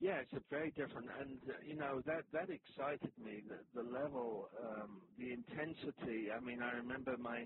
Yeah, 0.00 0.24
it's 0.24 0.32
very 0.48 0.72
different, 0.72 1.12
and 1.20 1.36
uh, 1.44 1.60
you 1.60 1.76
know 1.76 2.00
that 2.08 2.24
that 2.32 2.48
excited 2.48 3.12
me. 3.20 3.44
The, 3.44 3.60
the 3.76 3.84
level, 3.84 4.48
um, 4.56 4.96
the 5.20 5.28
intensity. 5.28 6.32
I 6.32 6.40
mean, 6.40 6.64
I 6.64 6.72
remember 6.80 7.20
my 7.20 7.44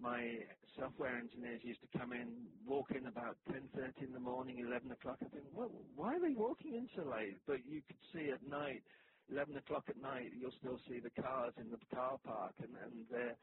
my 0.00 0.20
software 0.78 1.16
engineers 1.18 1.60
used 1.62 1.80
to 1.82 1.98
come 1.98 2.12
in, 2.12 2.48
walk 2.66 2.90
in 2.90 3.06
about 3.06 3.36
10:30 3.48 4.06
in 4.06 4.12
the 4.12 4.20
morning, 4.20 4.58
11 4.58 4.90
o'clock. 4.92 5.18
I 5.22 5.28
think, 5.28 5.44
well, 5.52 5.70
why 5.94 6.14
are 6.16 6.20
they 6.20 6.34
walking 6.34 6.74
in 6.74 6.88
so 6.96 7.02
late? 7.04 7.38
But 7.46 7.64
you 7.66 7.82
could 7.86 8.00
see 8.12 8.30
at 8.30 8.42
night, 8.42 8.82
11 9.30 9.56
o'clock 9.56 9.84
at 9.88 9.96
night, 9.96 10.32
you'll 10.38 10.56
still 10.58 10.78
see 10.88 11.00
the 11.00 11.10
cars 11.22 11.54
in 11.58 11.70
the 11.70 11.78
car 11.94 12.18
park, 12.24 12.54
and, 12.58 12.74
and 12.76 13.08
their 13.10 13.36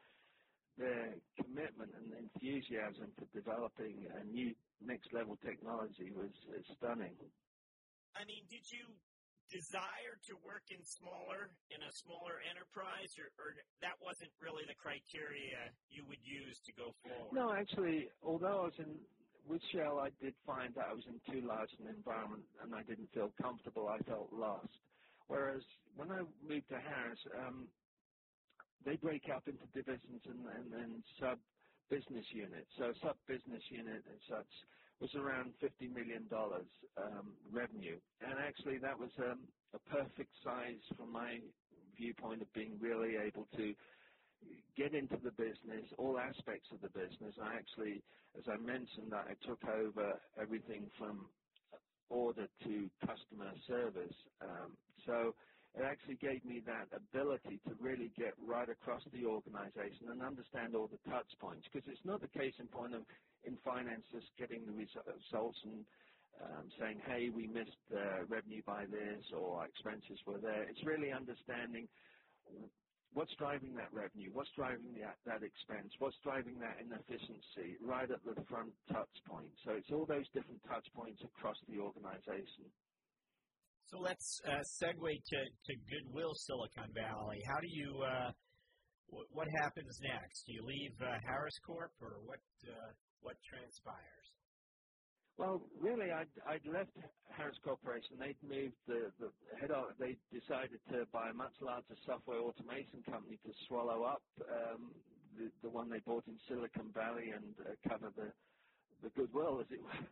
their 0.76 1.14
commitment 1.42 1.90
and 1.94 2.12
enthusiasm 2.14 3.12
for 3.18 3.26
developing 3.34 4.06
a 4.14 4.24
new 4.24 4.54
next 4.80 5.12
level 5.12 5.36
technology 5.36 6.12
was 6.14 6.30
stunning. 6.76 7.16
I 8.14 8.24
mean, 8.24 8.46
did 8.48 8.62
you 8.70 8.94
desire 9.48 10.16
to 10.28 10.36
work 10.44 10.68
in 10.68 10.80
smaller 10.84 11.52
in 11.72 11.80
a 11.80 11.92
smaller 11.92 12.40
enterprise, 12.48 13.16
or, 13.16 13.32
or, 13.40 13.56
that 13.80 13.96
wasn't 14.00 14.30
really 14.40 14.64
the 14.68 14.76
criteria 14.76 15.72
you 15.88 16.04
would 16.08 16.20
use 16.22 16.60
to 16.64 16.72
go 16.76 16.92
forward? 17.00 17.32
No, 17.32 17.52
actually, 17.52 18.12
although 18.20 18.64
I 18.64 18.72
was 18.72 18.78
in 18.78 18.92
with 19.48 19.64
Shell, 19.72 19.98
I 19.98 20.12
did 20.20 20.36
find 20.44 20.76
that 20.76 20.92
I 20.92 20.94
was 20.94 21.08
in 21.08 21.16
too 21.24 21.40
large 21.40 21.72
an 21.80 21.88
environment 21.88 22.44
and 22.60 22.76
I 22.76 22.84
didn't 22.84 23.08
feel 23.16 23.32
comfortable. 23.40 23.88
I 23.88 23.96
felt 24.04 24.28
lost. 24.28 24.68
Whereas 25.26 25.64
when 25.96 26.12
I 26.12 26.20
moved 26.44 26.68
to 26.68 26.76
Harris, 26.76 27.20
um, 27.32 27.68
they 28.84 28.96
break 28.96 29.24
up 29.32 29.48
into 29.48 29.64
divisions 29.72 30.20
and, 30.28 30.44
and, 30.52 30.68
and 30.76 30.92
sub 31.16 31.40
business 31.88 32.24
units. 32.32 32.68
So 32.76 32.92
sub 33.00 33.16
business 33.26 33.64
unit 33.72 34.04
and 34.04 34.20
such 34.28 34.52
was 35.00 35.14
around 35.14 35.54
$50 35.62 35.90
million 35.92 36.28
um, 36.32 37.38
revenue. 37.52 38.00
And 38.20 38.34
actually, 38.40 38.78
that 38.82 38.98
was 38.98 39.10
um, 39.18 39.48
a 39.74 39.78
perfect 39.80 40.32
size 40.44 40.80
from 40.96 41.12
my 41.12 41.40
viewpoint 41.96 42.42
of 42.42 42.52
being 42.52 42.78
really 42.80 43.14
able 43.28 43.46
to 43.56 43.74
get 44.76 44.94
into 44.94 45.16
the 45.24 45.32
business, 45.32 45.86
all 45.98 46.18
aspects 46.18 46.68
of 46.72 46.80
the 46.80 46.88
business. 46.90 47.34
I 47.42 47.56
actually, 47.56 48.04
as 48.36 48.44
I 48.48 48.56
mentioned, 48.58 49.12
that 49.12 49.26
I 49.28 49.34
took 49.46 49.62
over 49.64 50.20
everything 50.40 50.90
from 50.98 51.30
order 52.08 52.48
to 52.64 52.90
customer 53.06 53.52
service. 53.66 54.16
It 55.74 55.82
actually 55.84 56.16
gave 56.16 56.44
me 56.44 56.62
that 56.66 56.88
ability 56.96 57.60
to 57.68 57.74
really 57.80 58.10
get 58.16 58.34
right 58.38 58.68
across 58.68 59.02
the 59.12 59.24
organization 59.26 60.08
and 60.10 60.22
understand 60.22 60.74
all 60.74 60.88
the 60.88 60.98
touch 61.10 61.30
points 61.40 61.66
because 61.72 61.88
it's 61.92 62.04
not 62.04 62.20
the 62.20 62.28
case 62.28 62.54
in 62.58 62.68
point 62.68 62.94
of 62.94 63.06
in 63.44 63.58
finance 63.64 64.04
just 64.12 64.26
getting 64.38 64.66
the 64.66 64.72
results 64.72 65.58
and 65.64 65.86
um, 66.40 66.70
saying, 66.80 67.00
hey, 67.06 67.30
we 67.30 67.46
missed 67.48 67.78
revenue 68.28 68.62
by 68.66 68.86
this 68.86 69.24
or 69.34 69.66
expenses 69.66 70.18
were 70.26 70.40
there. 70.40 70.64
It's 70.68 70.84
really 70.86 71.12
understanding 71.12 71.88
what's 73.12 73.34
driving 73.38 73.74
that 73.76 73.92
revenue, 73.92 74.32
what's 74.32 74.50
driving 74.56 74.94
the, 74.94 75.00
that 75.24 75.42
expense, 75.42 75.92
what's 75.98 76.16
driving 76.24 76.58
that 76.60 76.80
inefficiency 76.80 77.76
right 77.80 78.10
at 78.10 78.22
the 78.24 78.44
front 78.48 78.74
touch 78.88 79.10
point. 79.26 79.52
So 79.64 79.72
it's 79.72 79.90
all 79.92 80.06
those 80.06 80.28
different 80.34 80.62
touch 80.64 80.86
points 80.94 81.22
across 81.24 81.56
the 81.68 81.78
organization. 81.78 82.72
So 83.88 83.96
let's 84.04 84.40
uh, 84.44 84.60
segue 84.76 85.16
to, 85.16 85.40
to 85.48 85.72
Goodwill 85.88 86.36
Silicon 86.36 86.92
Valley. 86.92 87.40
How 87.48 87.56
do 87.56 87.68
you, 87.72 87.88
uh, 88.04 88.28
w- 89.08 89.28
what 89.32 89.48
happens 89.64 89.96
next? 90.04 90.44
Do 90.44 90.52
you 90.52 90.60
leave 90.60 90.92
uh, 91.00 91.16
Harris 91.24 91.56
Corp 91.64 91.96
or 92.04 92.20
what, 92.28 92.44
uh, 92.68 92.92
what 93.24 93.40
transpires? 93.48 94.28
Well, 95.40 95.64
really, 95.80 96.12
I'd, 96.12 96.28
I'd 96.44 96.68
left 96.68 96.92
Harris 97.32 97.56
Corporation. 97.64 98.20
They'd 98.20 98.36
moved 98.44 98.76
the, 98.84 99.08
the 99.16 99.32
head 99.56 99.72
of, 99.72 99.96
they 99.96 100.20
decided 100.36 100.84
to 100.92 101.08
buy 101.08 101.32
a 101.32 101.34
much 101.34 101.56
larger 101.64 101.96
software 102.04 102.44
automation 102.44 103.00
company 103.08 103.40
to 103.40 103.52
swallow 103.72 104.04
up 104.04 104.20
um, 104.52 104.92
the, 105.32 105.48
the 105.64 105.70
one 105.72 105.88
they 105.88 106.04
bought 106.04 106.28
in 106.28 106.36
Silicon 106.44 106.92
Valley 106.92 107.32
and 107.32 107.56
uh, 107.64 107.72
cover 107.88 108.12
the, 108.12 108.28
the 109.00 109.08
goodwill, 109.16 109.64
as 109.64 109.70
it 109.72 109.80
were. 109.80 110.04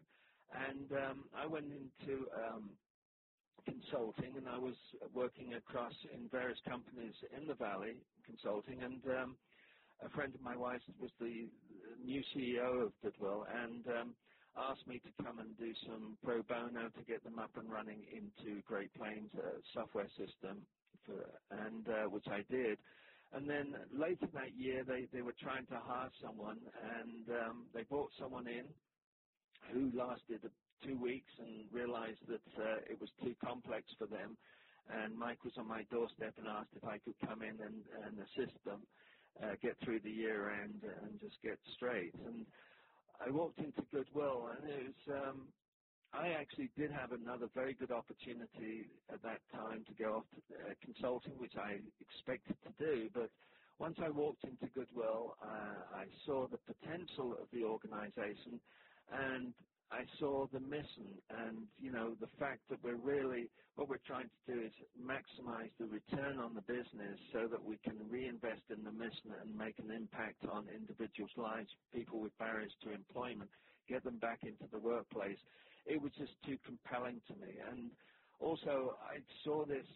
And 0.65 0.89
um, 0.97 1.29
I 1.37 1.45
went 1.45 1.69
into 1.69 2.25
um, 2.41 2.71
consulting, 3.65 4.37
and 4.37 4.49
I 4.49 4.59
was 4.59 4.77
working 5.13 5.55
across 5.55 5.95
in 6.13 6.29
various 6.31 6.61
companies 6.69 7.15
in 7.33 7.47
the 7.47 7.57
valley 7.57 8.07
consulting. 8.25 8.83
And 8.83 9.03
um, 9.05 9.39
a 10.01 10.11
friend 10.11 10.35
of 10.35 10.41
my 10.43 10.57
wife's 10.57 10.85
was 11.01 11.13
the 11.19 11.51
new 11.99 12.23
CEO 12.37 12.87
of 12.87 12.95
Goodwill, 13.01 13.45
and 13.49 13.87
um, 13.89 14.17
asked 14.57 14.87
me 14.87 15.01
to 15.01 15.23
come 15.25 15.39
and 15.39 15.57
do 15.57 15.73
some 15.87 16.19
pro 16.23 16.43
bono 16.45 16.91
to 16.91 17.05
get 17.05 17.23
them 17.25 17.39
up 17.39 17.53
and 17.57 17.71
running 17.71 18.05
into 18.13 18.63
Great 18.63 18.93
Plains 18.95 19.31
uh, 19.35 19.61
software 19.75 20.09
system, 20.19 20.69
for, 21.07 21.41
and 21.51 21.87
uh, 21.89 22.05
which 22.11 22.27
I 22.29 22.43
did. 22.51 22.79
And 23.33 23.49
then 23.51 23.73
later 23.93 24.29
that 24.33 24.53
year, 24.55 24.85
they, 24.87 25.07
they 25.13 25.23
were 25.23 25.35
trying 25.41 25.67
to 25.67 25.81
hire 25.85 26.11
someone, 26.23 26.61
and 26.67 27.29
um, 27.29 27.71
they 27.75 27.85
brought 27.85 28.13
someone 28.21 28.49
in 28.49 28.75
who 29.73 29.93
lasted 29.97 30.43
two 30.85 30.99
weeks 31.01 31.33
and 31.39 31.73
realized 31.73 32.21
that 32.29 32.47
uh, 32.59 32.93
it 32.93 33.01
was 33.01 33.11
too 33.23 33.37
complex 33.45 33.87
for 33.99 34.09
them. 34.09 34.39
And 34.87 35.17
Mike 35.17 35.45
was 35.45 35.55
on 35.59 35.69
my 35.69 35.85
doorstep 35.91 36.35
and 36.39 36.49
asked 36.49 36.73
if 36.75 36.85
I 36.85 36.99
could 37.01 37.19
come 37.21 37.43
in 37.43 37.61
and, 37.61 37.87
and 37.87 38.21
assist 38.21 38.65
them. 38.65 38.89
uh, 39.41 39.57
get 39.63 39.79
through 39.85 40.01
the 40.03 40.11
year 40.11 40.65
end 40.65 40.83
and 40.83 41.21
just 41.21 41.41
get 41.43 41.59
straight. 41.77 42.15
And 42.15 42.47
I 43.21 43.31
walked 43.31 43.59
into 43.59 43.83
Goodwill, 43.91 44.49
and 44.49 44.71
it 44.71 44.87
was. 44.87 45.09
Um, 45.25 45.55
I 46.13 46.31
actually 46.35 46.71
did 46.77 46.91
have 46.93 47.13
another 47.13 47.49
very 47.55 47.75
good 47.75 47.93
opportunity 47.93 49.03
at 49.09 49.23
that 49.23 49.43
time 49.53 49.85
to 49.87 49.95
go 49.95 50.19
off 50.19 50.27
to 50.31 50.55
uh, 50.55 50.75
consulting, 50.81 51.39
which 51.39 51.55
I 51.57 51.81
expected 52.01 52.57
to 52.65 52.73
do. 52.79 53.11
But 53.13 53.33
once 53.79 53.97
I 54.01 54.11
walked 54.11 54.45
into 54.45 54.69
Goodwill, 54.75 55.35
uh, 55.43 55.47
I 55.47 56.07
saw 56.27 56.49
the 56.49 56.59
potential 56.59 57.37
of 57.43 57.51
the 57.51 57.65
organization, 57.65 58.63
and 59.09 59.55
I 59.91 60.03
saw 60.19 60.47
the 60.53 60.61
mission 60.61 61.23
and, 61.31 61.69
you 61.79 61.93
know, 61.93 62.17
the 62.19 62.31
fact 62.39 62.69
that 62.71 62.83
we're 62.83 63.01
really, 63.01 63.51
what 63.77 63.89
we're 63.89 64.03
trying 64.07 64.29
to 64.29 64.53
do 64.55 64.61
is 64.67 64.73
maximize 64.99 65.71
the 65.79 65.87
return 65.87 66.39
on 66.41 66.55
the 66.55 66.63
business 66.63 67.21
so 67.33 67.49
that 67.51 67.63
we 67.63 67.79
can 67.79 68.09
reinvest 68.09 68.63
in 68.71 68.83
the 68.83 68.93
mission 68.93 69.33
and 69.43 69.55
make 69.55 69.79
an 69.79 69.91
impact 69.91 70.45
on 70.45 70.69
individuals' 70.69 71.31
lives, 71.37 71.71
people 71.93 72.21
with 72.21 72.37
barriers 72.39 72.75
to 72.83 72.93
employment, 72.93 73.51
get 73.89 74.03
them 74.05 74.19
back 74.19 74.41
into 74.43 74.67
the 74.73 74.81
workplace. 74.81 75.39
It 75.87 76.03
was 76.03 76.13
just 76.19 76.35
too 76.45 76.59
compelling 76.65 77.21
to 77.29 77.37
me. 77.37 77.53
And 77.71 77.97
also, 78.41 78.97
I 79.01 79.19
saw 79.45 79.67
this 79.67 79.87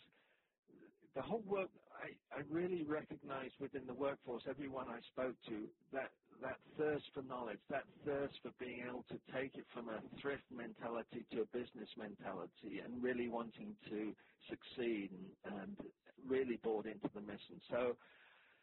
the 1.15 1.23
whole 1.23 1.43
work, 1.43 1.71
I, 1.91 2.37
I 2.37 2.41
really 2.49 2.85
recognized 2.85 3.55
within 3.61 3.87
the 3.87 3.95
workforce, 3.95 4.45
everyone 4.49 4.89
I 4.89 5.01
spoke 5.11 5.37
to, 5.49 5.69
that, 5.93 6.13
that 6.43 6.59
thirst 6.79 7.05
for 7.15 7.23
knowledge, 7.23 7.61
that 7.69 7.85
thirst 8.05 8.35
for 8.43 8.51
being 8.59 8.85
able 8.89 9.05
to 9.09 9.19
take 9.33 9.55
it 9.57 9.65
from 9.73 9.89
a 9.89 10.01
thrift 10.21 10.45
mentality 10.51 11.25
to 11.33 11.43
a 11.43 11.49
business 11.57 11.89
mentality 11.97 12.81
and 12.85 13.03
really 13.03 13.29
wanting 13.29 13.77
to 13.89 14.13
succeed 14.49 15.11
and, 15.13 15.55
and 15.61 15.77
really 16.27 16.59
bought 16.63 16.87
into 16.87 17.09
the 17.15 17.21
mission. 17.21 17.61
So 17.71 17.97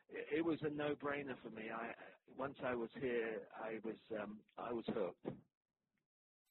it, 0.10 0.40
it 0.40 0.46
was 0.46 0.60
a 0.64 0.70
no-brainer 0.70 1.38
for 1.44 1.50
me. 1.50 1.70
I, 1.70 1.94
once 2.38 2.58
I 2.66 2.76
was 2.76 2.90
here, 3.00 3.48
I 3.58 3.80
was, 3.84 3.98
um, 4.22 4.38
I 4.58 4.74
was 4.74 4.86
hooked. 4.88 5.26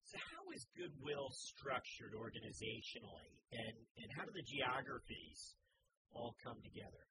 So 0.06 0.18
how 0.30 0.46
is 0.54 0.66
Goodwill 0.78 1.30
structured 1.34 2.14
organizationally, 2.14 3.30
and, 3.50 3.74
and 3.98 4.08
how 4.14 4.22
do 4.22 4.30
the 4.30 4.46
geographies 4.46 5.58
all 6.14 6.36
come 6.44 6.62
together? 6.62 7.02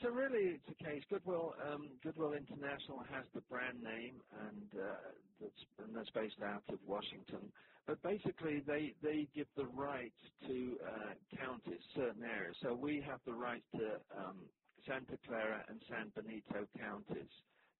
So 0.00 0.08
really, 0.08 0.56
it's 0.56 0.68
a 0.68 0.84
case. 0.84 1.02
Goodwill 1.10 1.54
um, 1.64 1.98
Goodwill 2.02 2.32
International 2.32 3.02
has 3.10 3.26
the 3.34 3.42
brand 3.42 3.80
name, 3.82 4.22
and 4.32 4.70
uh, 4.74 4.96
that's 5.40 5.62
and 5.78 5.94
that's 5.96 6.10
based 6.10 6.40
out 6.42 6.64
of 6.68 6.80
Washington. 6.86 7.52
But 7.86 8.02
basically, 8.02 8.62
they 8.66 8.96
they 9.02 9.28
give 9.34 9.48
the 9.56 9.66
right 9.66 10.14
to 10.48 10.78
uh, 10.86 11.14
counties, 11.36 11.80
certain 11.94 12.24
areas. 12.24 12.56
So 12.62 12.74
we 12.74 13.04
have 13.06 13.20
the 13.26 13.34
right 13.34 13.64
to 13.76 14.00
um, 14.16 14.50
Santa 14.86 15.18
Clara 15.26 15.64
and 15.68 15.80
San 15.88 16.10
Benito 16.14 16.66
counties 16.78 17.30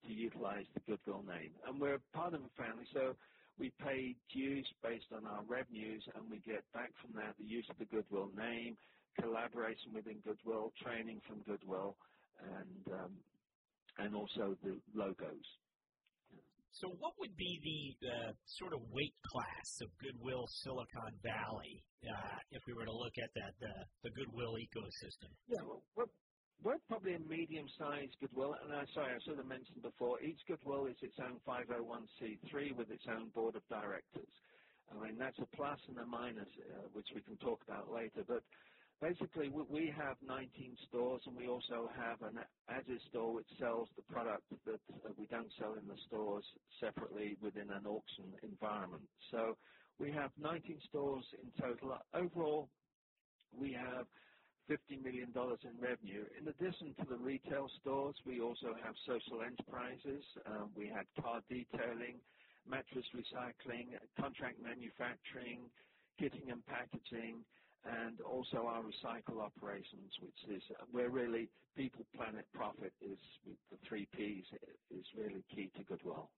to 0.04 0.12
utilize 0.12 0.66
the 0.74 0.80
Goodwill 0.80 1.22
name, 1.22 1.54
and 1.66 1.80
we're 1.80 1.98
part 2.12 2.34
of 2.34 2.42
a 2.42 2.50
family. 2.50 2.86
So 2.92 3.14
we 3.58 3.70
pay 3.78 4.16
dues 4.32 4.68
based 4.82 5.06
on 5.12 5.26
our 5.26 5.44
revenues, 5.44 6.04
and 6.14 6.30
we 6.30 6.40
get 6.40 6.70
back 6.72 6.92
from 7.00 7.12
that 7.14 7.36
the 7.38 7.44
use 7.44 7.66
of 7.70 7.78
the 7.78 7.86
Goodwill 7.86 8.30
name, 8.34 8.76
collaboration 9.20 9.92
within 9.94 10.18
Goodwill, 10.24 10.72
training 10.82 11.20
from 11.26 11.42
Goodwill, 11.42 11.96
and 12.40 12.94
um, 12.94 13.12
and 13.98 14.14
also 14.14 14.56
the 14.62 14.80
logos. 14.94 15.46
So, 16.72 16.88
what 17.04 17.12
would 17.20 17.36
be 17.36 17.60
the 18.00 18.08
uh, 18.08 18.32
sort 18.56 18.72
of 18.72 18.80
weight 18.88 19.12
class 19.28 19.68
of 19.84 19.92
Goodwill 20.00 20.48
Silicon 20.64 21.12
Valley 21.20 21.84
uh, 22.00 22.38
if 22.50 22.64
we 22.66 22.72
were 22.72 22.88
to 22.88 22.96
look 22.96 23.12
at 23.20 23.28
that 23.36 23.52
the, 23.60 23.74
the 24.08 24.10
Goodwill 24.16 24.56
ecosystem? 24.56 25.28
Yeah, 25.52 25.60
well, 25.68 25.84
we're, 25.92 26.08
we're 26.64 26.80
probably 26.88 27.12
a 27.12 27.22
medium-sized 27.28 28.16
Goodwill, 28.24 28.56
and 28.64 28.72
uh, 28.72 28.88
sorry, 28.96 29.12
I 29.12 29.20
should 29.20 29.36
have 29.36 29.52
mentioned 29.52 29.84
before. 29.84 30.16
Each 30.24 30.40
Goodwill 30.48 30.88
is 30.88 30.96
its 31.04 31.20
own 31.20 31.44
501c3 31.44 32.72
with 32.72 32.88
its 32.88 33.04
own 33.04 33.28
board 33.36 33.52
of 33.52 33.62
directors. 33.68 34.32
I 34.88 34.96
mean, 34.96 35.20
that's 35.20 35.38
a 35.44 35.48
plus 35.52 35.78
and 35.92 36.00
a 36.00 36.06
minus, 36.08 36.48
uh, 36.72 36.88
which 36.96 37.08
we 37.14 37.20
can 37.20 37.36
talk 37.36 37.60
about 37.68 37.92
later. 37.92 38.24
Basically 39.02 39.50
we 39.50 39.92
have 39.98 40.16
19 40.22 40.78
stores 40.88 41.22
and 41.26 41.36
we 41.36 41.48
also 41.48 41.90
have 41.96 42.22
an 42.22 42.38
as-is 42.68 43.02
store 43.10 43.34
which 43.34 43.48
sells 43.58 43.90
the 43.96 44.02
product 44.02 44.44
that 44.64 44.80
we 45.18 45.26
don't 45.26 45.52
sell 45.58 45.74
in 45.74 45.88
the 45.88 45.98
stores 46.06 46.44
separately 46.80 47.36
within 47.42 47.68
an 47.70 47.84
auction 47.86 48.32
environment. 48.44 49.10
So 49.32 49.58
we 49.98 50.12
have 50.12 50.30
19 50.38 50.80
stores 50.88 51.24
in 51.42 51.50
total. 51.60 51.98
Overall, 52.14 52.70
we 53.52 53.72
have 53.74 54.06
$50 54.70 55.02
million 55.02 55.34
in 55.34 55.80
revenue. 55.80 56.24
In 56.38 56.48
addition 56.48 56.94
to 57.00 57.04
the 57.10 57.18
retail 57.18 57.66
stores, 57.80 58.14
we 58.24 58.40
also 58.40 58.68
have 58.84 58.94
social 59.06 59.42
enterprises. 59.42 60.24
Um, 60.46 60.72
we 60.76 60.86
had 60.88 61.06
car 61.20 61.42
detailing, 61.50 62.22
mattress 62.64 63.06
recycling, 63.16 63.98
contract 64.18 64.60
manufacturing, 64.62 65.72
kitting 66.20 66.52
and 66.52 66.64
packaging, 66.66 67.44
and 67.84 68.20
also 68.22 68.66
our 68.66 68.82
recycle 68.82 69.42
operations, 69.42 70.10
which 70.22 70.40
is 70.54 70.62
where 70.90 71.10
really 71.10 71.50
people, 71.76 72.06
planet, 72.14 72.46
profit 72.54 72.92
is 73.02 73.18
the 73.70 73.78
three 73.86 74.06
Ps 74.14 74.46
is 74.90 75.06
really 75.18 75.42
key 75.50 75.70
to 75.76 75.82
Goodwill. 75.84 76.30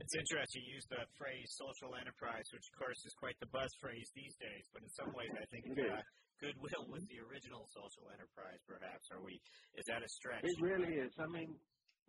It's 0.00 0.14
interesting 0.16 0.66
you 0.66 0.74
use 0.74 0.88
the 0.90 1.06
phrase 1.14 1.46
social 1.54 1.94
enterprise, 1.94 2.48
which 2.50 2.66
of 2.66 2.74
course 2.80 2.98
is 3.06 3.14
quite 3.14 3.38
the 3.38 3.50
buzz 3.54 3.70
phrase 3.78 4.10
these 4.16 4.34
days. 4.42 4.66
But 4.74 4.82
in 4.82 4.90
some 4.90 5.14
ways, 5.14 5.30
I 5.38 5.46
think 5.54 5.70
uh, 5.70 6.02
Goodwill 6.42 6.90
was 6.90 7.06
the 7.06 7.22
original 7.22 7.68
social 7.70 8.10
enterprise. 8.10 8.58
Perhaps 8.66 9.06
are 9.14 9.22
we? 9.22 9.38
Is 9.78 9.86
that 9.86 10.02
a 10.02 10.10
stretch? 10.10 10.42
It 10.42 10.58
really 10.58 10.98
is. 10.98 11.14
I 11.20 11.30
mean, 11.30 11.54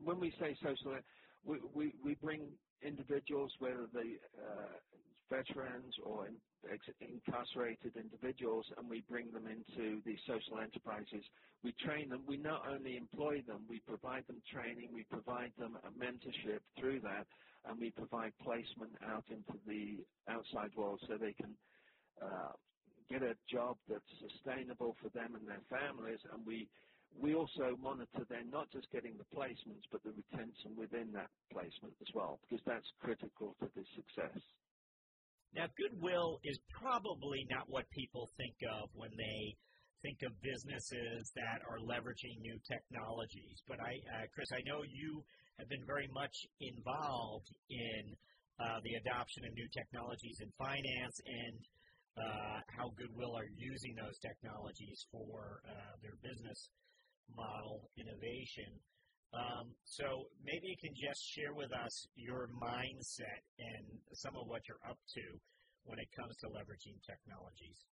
when 0.01 0.17
we 0.17 0.33
say 0.41 0.57
social, 0.63 0.97
we 1.45 1.61
we, 1.77 1.85
we 2.01 2.17
bring 2.17 2.49
individuals, 2.81 3.53
whether 3.61 3.85
they 3.93 4.17
uh, 4.33 4.75
veterans 5.29 5.93
or 6.03 6.27
in, 6.27 6.41
incarcerated 7.01 7.95
individuals, 7.97 8.65
and 8.77 8.89
we 8.89 9.01
bring 9.07 9.31
them 9.31 9.47
into 9.47 10.01
these 10.05 10.19
social 10.27 10.59
enterprises. 10.61 11.23
We 11.63 11.73
train 11.85 12.09
them. 12.09 12.25
We 12.27 12.37
not 12.37 12.67
only 12.67 12.97
employ 12.97 13.43
them, 13.47 13.67
we 13.69 13.81
provide 13.81 14.27
them 14.27 14.41
training, 14.51 14.93
we 14.93 15.05
provide 15.05 15.53
them 15.57 15.75
a 15.75 15.91
mentorship 15.91 16.61
through 16.79 17.01
that, 17.01 17.27
and 17.65 17.79
we 17.79 17.91
provide 17.91 18.33
placement 18.37 18.95
out 19.03 19.25
into 19.29 19.59
the 19.65 20.05
outside 20.27 20.75
world 20.75 21.01
so 21.07 21.17
they 21.19 21.33
can 21.33 21.57
uh, 22.21 22.53
get 23.09 23.21
a 23.23 23.35
job 23.51 23.77
that's 23.87 24.05
sustainable 24.31 24.95
for 25.01 25.09
them 25.11 25.35
and 25.35 25.47
their 25.47 25.65
families, 25.69 26.19
and 26.33 26.45
we 26.45 26.69
we 27.11 27.35
also 27.35 27.77
monitor 27.77 28.25
then 28.29 28.49
not 28.49 28.69
just 28.71 28.89
getting 28.91 29.17
the 29.17 29.25
placements, 29.25 29.83
but 29.91 30.03
the 30.03 30.11
retention 30.11 30.75
within 30.75 31.11
that 31.13 31.31
placement 31.51 31.95
as 32.01 32.07
well, 32.15 32.39
because 32.41 32.63
that's 32.65 32.87
critical 32.99 33.55
to 33.61 33.67
the 33.75 33.85
success. 33.95 34.41
Now, 35.55 35.71
goodwill 35.79 36.43
is 36.43 36.59
probably 36.67 37.47
not 37.49 37.63
what 37.71 37.89
people 37.89 38.27
think 38.35 38.59
of 38.67 38.91
when 38.91 39.11
they 39.15 39.55
think 40.03 40.19
of 40.27 40.35
businesses 40.43 41.31
that 41.39 41.63
are 41.63 41.79
leveraging 41.79 42.43
new 42.43 42.59
technologies. 42.67 43.63
But 43.63 43.79
I, 43.79 43.95
uh, 44.11 44.27
Chris, 44.35 44.51
I 44.51 44.59
know 44.67 44.83
you 44.83 45.23
have 45.57 45.71
been 45.71 45.87
very 45.87 46.11
much 46.11 46.35
involved 46.59 47.47
in 47.71 48.03
uh, 48.59 48.83
the 48.83 48.99
adoption 48.99 49.47
of 49.47 49.55
new 49.55 49.67
technologies 49.71 50.43
in 50.43 50.51
finance 50.59 51.17
and 51.23 51.57
uh, 52.19 52.59
how 52.75 52.91
Goodwill 52.99 53.35
are 53.35 53.47
using 53.55 53.95
those 53.95 54.19
technologies 54.19 55.07
for 55.11 55.63
uh, 55.63 55.95
their 56.03 56.19
business 56.19 56.69
model 57.31 57.89
innovation. 57.95 58.75
Um, 59.33 59.73
so 59.83 60.29
maybe 60.43 60.67
you 60.67 60.79
can 60.79 60.95
just 60.95 61.21
share 61.35 61.53
with 61.53 61.71
us 61.73 62.07
your 62.15 62.47
mindset 62.55 63.43
and 63.59 63.85
some 64.13 64.35
of 64.35 64.47
what 64.47 64.67
you're 64.67 64.83
up 64.87 64.97
to 65.15 65.25
when 65.83 65.99
it 65.99 66.07
comes 66.15 66.35
to 66.37 66.47
leveraging 66.47 66.97
technologies. 67.03 67.85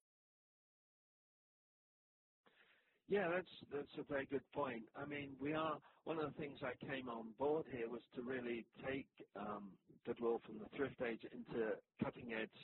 Yeah, 3.08 3.28
that's 3.28 3.52
that's 3.68 3.94
a 3.98 4.06
very 4.08 4.26
good 4.26 4.46
point. 4.54 4.84
I 4.96 5.04
mean, 5.04 5.36
we 5.40 5.52
are 5.52 5.76
one 6.04 6.18
of 6.18 6.32
the 6.32 6.38
things 6.40 6.60
I 6.62 6.72
came 6.86 7.08
on 7.08 7.34
board 7.38 7.66
here 7.70 7.88
was 7.90 8.00
to 8.14 8.22
really 8.22 8.64
take 8.86 9.10
um, 9.36 9.68
Goodwill 10.06 10.40
from 10.46 10.58
the 10.58 10.70
thrift 10.76 10.96
age 11.02 11.20
into 11.28 11.76
cutting 12.02 12.32
edge 12.32 12.60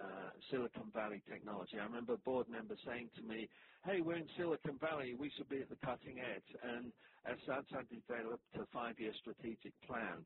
uh, 0.00 0.30
Silicon 0.50 0.90
Valley 0.94 1.22
technology. 1.28 1.78
I 1.80 1.84
remember 1.84 2.14
a 2.14 2.18
board 2.18 2.48
member 2.48 2.76
saying 2.86 3.10
to 3.16 3.22
me, 3.22 3.48
hey, 3.84 4.00
we're 4.00 4.16
in 4.16 4.28
Silicon 4.36 4.78
Valley, 4.78 5.14
we 5.18 5.30
should 5.36 5.48
be 5.48 5.60
at 5.60 5.68
the 5.68 5.80
cutting 5.84 6.18
edge. 6.20 6.50
And 6.62 6.92
as 7.24 7.38
such, 7.46 7.66
I 7.72 7.82
developed 7.88 8.44
a 8.54 8.66
five-year 8.72 9.12
strategic 9.20 9.72
plan. 9.86 10.24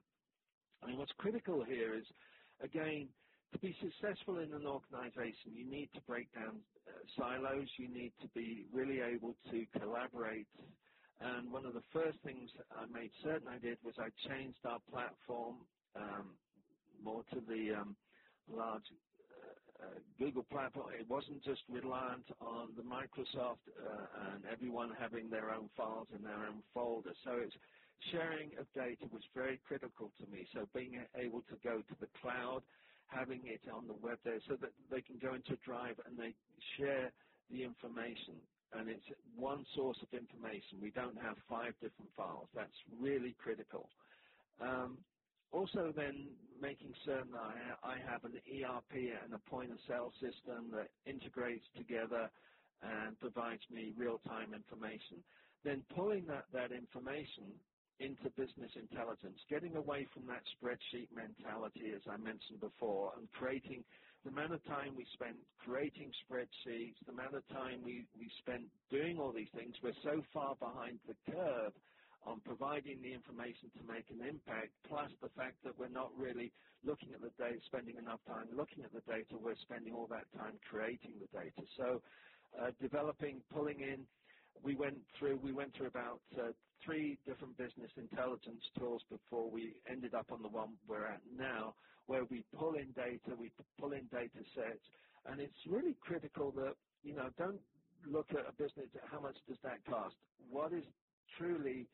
I 0.83 0.87
mean, 0.87 0.99
what's 0.99 1.13
critical 1.19 1.65
here 1.65 1.95
is, 1.95 2.05
again, 2.63 3.09
to 3.53 3.59
be 3.59 3.77
successful 3.81 4.39
in 4.39 4.53
an 4.53 4.67
organization, 4.67 5.55
you 5.55 5.69
need 5.69 5.91
to 5.95 6.01
break 6.07 6.33
down 6.35 6.61
uh, 6.87 6.93
silos. 7.19 7.69
You 7.79 7.89
need 7.89 8.13
to 8.23 8.29
be 8.35 8.67
really 8.73 9.01
able 9.01 9.37
to 9.51 9.67
collaborate. 9.79 10.47
And 11.21 11.53
one 11.53 11.67
of 11.67 11.75
the 11.75 11.83
first 11.93 12.19
things 12.25 12.49
I 12.71 12.87
made 12.87 13.11
certain 13.23 13.49
I 13.49 13.59
did 13.59 13.77
was 13.85 13.95
I 13.99 14.09
changed 14.29 14.59
our 14.65 14.79
platform 14.91 15.57
um, 15.97 16.31
more 17.03 17.23
to 17.35 17.41
the 17.41 17.81
um, 17.81 17.97
large 18.49 18.87
Google 20.19 20.45
platform. 20.45 20.95
It 21.01 21.09
wasn't 21.09 21.43
just 21.45 21.63
reliant 21.69 22.27
on 22.41 22.75
the 22.77 22.83
Microsoft 22.83 23.61
uh, 23.69 24.35
and 24.35 24.45
everyone 24.47 24.91
having 24.99 25.31
their 25.31 25.51
own 25.51 25.71
files 25.77 26.09
in 26.15 26.23
their 26.23 26.47
own 26.47 26.65
folder. 26.75 27.13
So 27.25 27.33
it's 27.45 27.57
sharing 28.13 28.57
of 28.59 28.67
data 28.73 29.07
was 29.13 29.23
very 29.35 29.59
critical 29.59 30.13
to 30.19 30.27
me. 30.27 30.47
So 30.55 30.67
being 30.75 31.07
able 31.17 31.43
to 31.43 31.57
go 31.65 31.83
to 31.83 31.97
the 32.01 32.09
cloud, 32.21 32.63
having 33.07 33.43
it 33.47 33.69
on 33.71 33.87
the 33.87 33.95
web 33.95 34.19
there 34.25 34.41
so 34.49 34.57
that 34.61 34.73
they 34.91 35.03
can 35.03 35.19
go 35.19 35.35
into 35.35 35.57
Drive 35.67 35.97
and 36.07 36.19
they 36.19 36.35
share 36.79 37.13
the 37.51 37.63
information 37.65 38.49
and 38.73 38.89
it's 38.89 39.07
one 39.35 39.65
source 39.75 39.99
of 40.03 40.09
information. 40.13 40.81
We 40.81 40.93
don't 40.93 41.17
have 41.17 41.37
five 41.49 41.75
different 41.81 42.15
files. 42.17 42.49
That's 42.55 42.73
really 42.89 43.35
critical. 43.39 43.91
Um, 44.61 45.05
also 45.53 45.93
then 45.97 46.39
making 46.61 46.95
certain 47.07 47.33
that 47.33 47.79
I 47.85 47.99
have 47.99 48.25
an 48.25 48.37
ERP 48.37 48.93
and 49.25 49.35
a 49.35 49.41
point 49.51 49.73
of 49.73 49.79
sale 49.89 50.13
system 50.21 50.71
that 50.73 50.91
integrates 51.07 51.67
together 51.77 52.31
and 52.83 53.19
provides 53.19 53.63
me 53.71 53.95
real-time 53.97 54.55
information. 54.55 55.25
Then 55.65 55.85
pulling 55.95 56.27
that, 56.27 56.73
information 56.73 57.61
into 57.99 58.31
business 58.37 58.73
intelligence, 58.77 59.39
getting 59.51 59.77
away 59.77 60.07
from 60.15 60.27
that 60.27 60.43
spreadsheet 60.57 61.11
mentality, 61.13 61.93
as 61.97 62.03
I 62.11 62.17
mentioned 62.19 62.61
before, 62.61 63.19
and 63.19 63.31
creating 63.33 63.85
the 64.25 64.31
amount 64.31 64.55
of 64.55 64.65
time 64.65 64.97
we 64.97 65.07
spent 65.15 65.47
creating 65.59 66.13
spreadsheets, 66.27 66.97
the 67.07 67.13
amount 67.13 67.37
of 67.37 67.47
time 67.49 67.83
we 67.83 68.09
spent 68.41 68.73
doing 68.91 69.19
all 69.19 69.33
these 69.35 69.51
things, 69.55 69.75
we're 69.83 69.95
so 70.03 70.23
far 70.33 70.57
behind 70.57 71.01
the 71.07 71.15
curve 71.31 71.75
on 72.23 72.41
providing 72.43 73.01
the 73.03 73.13
information 73.13 73.71
to 73.77 73.83
make 73.85 74.11
an 74.11 74.21
impact, 74.23 74.75
plus 74.87 75.11
the 75.23 75.31
fact 75.31 75.63
that 75.65 75.77
we're 75.79 75.89
not 75.89 76.15
really 76.17 76.53
looking 76.83 77.15
at 77.15 77.21
the 77.21 77.31
data, 77.39 77.59
spending 77.67 77.97
enough 77.97 78.21
time 78.27 78.49
looking 78.57 78.85
at 78.85 78.93
the 78.93 79.03
data, 79.03 79.37
we're 79.39 79.57
spending 79.63 79.95
all 79.95 80.09
that 80.09 80.31
time 80.33 80.59
creating 80.71 81.19
the 81.21 81.29
data. 81.29 81.63
So 81.77 82.01
uh, 82.61 82.71
developing, 82.81 83.45
pulling 83.51 83.81
in 83.81 84.09
we 84.63 84.77
went 84.77 85.05
through 85.19 85.39
we 85.39 85.53
went 85.53 85.75
through 85.77 85.89
about 85.89 86.23
uh, 86.33 86.53
three 86.85 87.19
different 87.27 87.57
business 87.57 87.91
intelligence 87.97 88.63
tools 88.79 89.03
before 89.09 89.51
we 89.51 89.81
ended 89.91 90.15
up 90.15 90.31
on 90.31 90.43
the 90.43 90.49
one 90.49 90.79
we're 90.87 91.07
at 91.07 91.23
now, 91.27 91.77
where 92.07 92.25
we 92.27 92.45
pull 92.59 92.75
in 92.77 92.93
data, 92.93 93.37
we 93.39 93.53
pull 93.79 93.93
in 93.93 94.09
data 94.09 94.41
sets, 94.55 94.85
and 95.27 95.41
it's 95.41 95.57
really 95.67 95.97
critical 96.01 96.53
that 96.53 96.75
you 97.03 97.15
know 97.15 97.31
don't 97.39 97.63
look 98.07 98.29
at 98.31 98.47
a 98.47 98.53
business 98.53 98.89
how 99.11 99.21
much 99.21 99.37
does 99.49 99.59
that 99.63 99.85
cost. 99.85 100.17
What 100.39 100.73
is 100.73 100.85
truly 101.39 101.91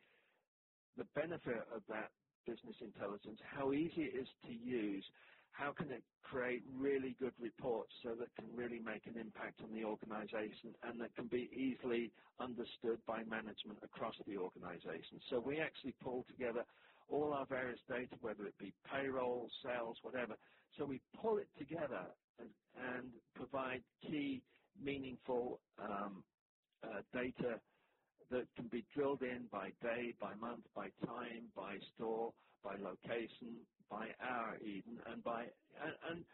the 0.97 1.07
benefit 1.15 1.63
of 1.75 1.85
that 1.89 2.13
business 2.47 2.77
intelligence? 2.81 3.41
How 3.45 3.73
easy 3.73 4.03
it 4.03 4.17
is 4.23 4.29
to 4.45 4.53
use, 4.53 5.07
how 5.53 5.73
can 5.75 5.91
it 5.93 6.05
create 6.23 6.63
really 6.67 7.15
good 7.19 7.35
reports 7.39 7.93
so 8.05 8.17
that 8.21 8.35
can 8.37 8.53
really 8.55 8.81
make 8.81 9.07
an 9.07 9.19
impact 9.19 9.61
on 9.63 9.73
the 9.73 9.85
organization 9.85 10.75
and 10.83 11.01
that 11.01 11.15
can 11.17 11.29
be 11.29 11.49
easily 11.53 12.13
understood 12.41 13.05
by 13.07 13.23
management 13.25 13.81
across 13.83 14.15
the 14.27 14.37
organization. 14.37 15.21
So 15.31 15.41
we 15.41 15.61
actually 15.61 15.95
pull 16.03 16.25
together 16.29 16.65
all 17.09 17.33
our 17.35 17.47
various 17.49 17.81
data, 17.89 18.17
whether 18.21 18.47
it 18.47 18.59
be 18.59 18.75
payroll, 18.91 19.49
sales, 19.65 19.99
whatever. 20.03 20.37
So 20.79 20.87
we 20.87 21.01
pull 21.23 21.39
it 21.39 21.51
together 21.59 22.15
and, 22.39 22.55
and 22.75 23.15
provide 23.35 23.85
key, 24.03 24.45
meaningful 24.77 25.63
um, 25.79 26.25
uh, 26.83 27.03
data 27.13 27.63
that 28.31 28.47
can 28.57 28.69
be 28.69 28.83
drilled 28.95 29.23
in 29.23 29.49
by 29.51 29.71
day, 29.83 30.15
by 30.21 30.35
month, 30.37 30.67
by 30.75 30.89
time, 31.07 31.53
by 31.55 31.79
store, 31.95 32.35
by 32.63 32.77
location, 32.79 33.67
by 33.91 34.09
hour 34.21 34.59
even, 34.63 35.01
and 35.07 35.23
by 35.25 35.45
and, 35.45 35.97
and 36.05 36.27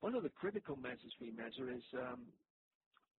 one 0.00 0.14
of 0.14 0.22
the 0.24 0.30
critical 0.30 0.76
measures 0.76 1.14
we 1.20 1.30
measure 1.32 1.72
is 1.72 1.84
um, 1.94 2.34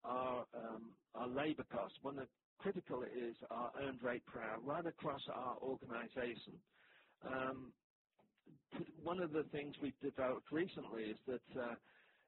our 0.03 0.47
um, 0.55 0.97
our 1.15 1.29
labour 1.29 1.65
cost. 1.71 1.95
One 2.03 2.19
of 2.19 2.27
the 2.29 2.33
critical 2.59 3.03
is 3.03 3.35
our 3.49 3.71
earned 3.81 4.01
rate 4.03 4.25
per 4.25 4.41
hour 4.41 4.61
right 4.61 4.85
across 4.85 5.21
our 5.33 5.59
organisation. 5.61 6.63
Um, 7.21 7.75
one 8.97 9.21
of 9.21 9.31
the 9.31 9.43
things 9.51 9.75
we've 9.81 9.99
developed 9.99 10.51
recently 10.51 11.11
is 11.11 11.19
that 11.27 11.61
uh, 11.61 11.75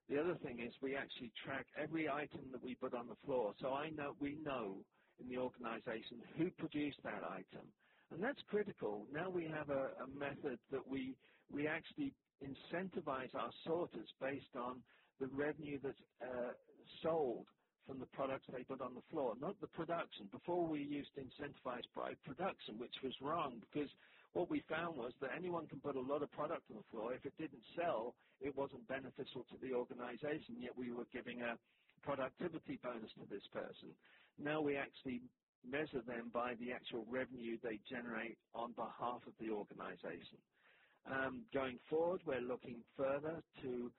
the 0.07 0.19
other 0.19 0.37
thing 0.43 0.59
is 0.59 0.75
we 0.81 0.95
actually 0.95 1.31
track 1.45 1.67
every 1.77 2.09
item 2.09 2.51
that 2.51 2.63
we 2.63 2.75
put 2.75 2.93
on 2.93 3.07
the 3.07 3.17
floor. 3.25 3.53
So 3.61 3.69
I 3.73 3.89
know 3.91 4.15
we 4.21 4.35
know 4.35 4.85
in 5.19 5.27
the 5.29 5.37
organisation 5.37 6.21
who 6.37 6.51
produced 6.57 6.99
that 7.03 7.23
item. 7.23 7.73
And 8.11 8.23
that's 8.23 8.41
critical. 8.47 9.07
Now 9.11 9.29
we 9.29 9.45
have 9.45 9.69
a, 9.69 10.03
a 10.03 10.07
method 10.07 10.59
that 10.71 10.87
we, 10.87 11.17
we 11.49 11.67
actually 11.67 12.17
incentivize 12.41 13.33
our 13.35 13.51
sorters 13.65 14.09
based 14.19 14.55
on 14.55 14.83
the 15.19 15.27
revenue 15.27 15.79
that's 15.83 15.99
uh, 16.21 16.53
sold 17.03 17.47
from 17.85 17.99
the 17.99 18.07
products 18.07 18.45
they 18.51 18.63
put 18.65 18.81
on 18.81 18.95
the 18.95 19.01
floor, 19.09 19.35
not 19.37 19.59
the 19.61 19.67
production. 19.67 20.29
Before 20.31 20.69
we 20.69 20.79
used 20.83 21.11
to 21.15 21.21
incentivize 21.21 21.87
by 21.95 22.13
production, 22.23 22.79
which 22.79 22.95
was 23.03 23.15
wrong 23.21 23.59
because 23.59 23.89
what 24.33 24.49
we 24.49 24.63
found 24.69 24.97
was 24.97 25.13
that 25.21 25.31
anyone 25.37 25.67
can 25.67 25.81
put 25.81 25.95
a 25.95 26.01
lot 26.01 26.23
of 26.23 26.31
product 26.31 26.69
on 26.71 26.77
the 26.77 26.83
floor. 26.91 27.13
If 27.15 27.25
it 27.25 27.35
didn't 27.37 27.63
sell, 27.75 28.15
it 28.39 28.55
wasn't 28.55 28.87
beneficial 28.87 29.43
to 29.49 29.57
the 29.57 29.73
organization, 29.73 30.61
yet 30.61 30.77
we 30.77 30.91
were 30.91 31.07
giving 31.11 31.41
a 31.41 31.57
productivity 32.03 32.79
bonus 32.83 33.11
to 33.15 33.25
this 33.27 33.43
person. 33.51 33.97
Now 34.39 34.61
we 34.61 34.77
actually 34.77 35.29
measure 35.63 36.01
them 36.07 36.31
by 36.33 36.55
the 36.55 36.71
actual 36.71 37.05
revenue 37.05 37.59
they 37.61 37.77
generate 37.89 38.39
on 38.53 38.73
behalf 38.73 39.21
of 39.27 39.33
the 39.37 39.49
organization. 39.51 40.39
Um, 41.05 41.45
going 41.53 41.77
forward, 41.89 42.21
we're 42.25 42.41
looking 42.41 42.83
further 42.95 43.43
to 43.63 43.91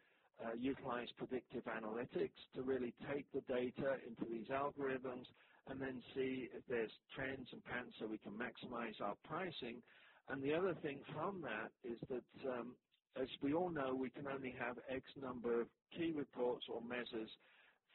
uh, 0.42 0.54
utilize 0.58 1.08
predictive 1.18 1.64
analytics 1.64 2.40
to 2.54 2.62
really 2.62 2.94
take 3.12 3.30
the 3.32 3.42
data 3.42 3.98
into 4.06 4.24
these 4.30 4.48
algorithms 4.48 5.26
and 5.66 5.80
then 5.80 6.02
see 6.14 6.48
if 6.54 6.64
there's 6.66 6.92
trends 7.14 7.46
and 7.52 7.62
patterns 7.64 7.94
so 8.00 8.06
we 8.06 8.18
can 8.18 8.32
maximize 8.32 8.98
our 9.02 9.16
pricing. 9.24 9.82
And 10.28 10.42
the 10.42 10.54
other 10.54 10.74
thing 10.80 11.02
from 11.12 11.42
that 11.42 11.68
is 11.84 11.98
that, 12.08 12.48
um, 12.48 12.78
as 13.16 13.28
we 13.42 13.52
all 13.52 13.70
know, 13.70 13.94
we 13.94 14.10
can 14.10 14.26
only 14.26 14.54
have 14.58 14.76
X 14.88 15.04
number 15.16 15.60
of 15.60 15.68
key 15.92 16.12
reports 16.16 16.64
or 16.72 16.80
measures 16.80 17.30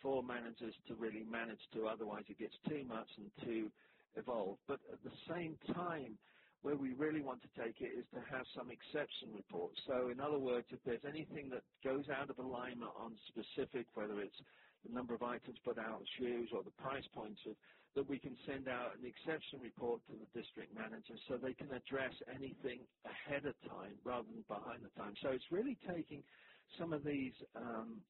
for 0.06 0.22
managers 0.22 0.76
to 0.88 0.94
really 0.94 1.26
manage 1.26 1.60
to, 1.74 1.88
otherwise 1.88 2.22
it 2.30 2.38
gets 2.38 2.54
too 2.70 2.86
much 2.86 3.10
and 3.18 3.32
too 3.44 3.72
evolved. 4.14 4.62
But 4.68 4.80
at 4.94 5.02
the 5.02 5.18
same 5.34 5.58
time, 5.74 6.20
where 6.62 6.78
we 6.78 6.94
really 6.94 7.22
want 7.24 7.42
to 7.42 7.50
take 7.58 7.74
it 7.82 7.98
is 7.98 8.06
to 8.14 8.22
have 8.30 8.46
some 8.56 8.70
exception 8.70 9.34
reports. 9.34 9.82
So 9.88 10.10
in 10.14 10.20
other 10.22 10.38
words, 10.38 10.68
if 10.70 10.80
there's 10.86 11.02
anything 11.10 11.50
that 11.50 11.66
goes 11.84 12.06
out 12.14 12.30
of 12.30 12.38
alignment 12.38 12.92
on 12.96 13.18
specific, 13.34 13.88
whether 13.96 14.22
it's 14.22 14.38
the 14.86 14.94
number 14.94 15.16
of 15.16 15.24
items 15.24 15.58
put 15.66 15.80
out 15.80 16.02
of 16.02 16.08
shoes 16.20 16.50
or 16.54 16.62
the 16.64 16.78
price 16.78 17.06
points 17.16 17.42
of, 17.50 17.56
that 17.96 18.08
we 18.08 18.20
can 18.20 18.38
send 18.46 18.68
out 18.68 18.94
an 18.98 19.06
exception 19.06 19.60
report 19.60 20.06
to 20.06 20.14
the 20.14 20.30
district 20.40 20.72
manager 20.74 21.18
so 21.28 21.38
they 21.42 21.54
can 21.56 21.72
address 21.74 22.14
anything 22.30 22.86
ahead 23.06 23.46
of 23.46 23.56
time 23.70 23.98
rather 24.06 24.28
than 24.30 24.46
behind 24.48 24.86
the 24.86 24.94
time. 25.02 25.14
So 25.24 25.30
it's 25.32 25.50
really 25.50 25.78
taking 25.90 26.24
some 26.78 26.94
of 26.94 27.04
these 27.04 27.34
um, 27.56 28.06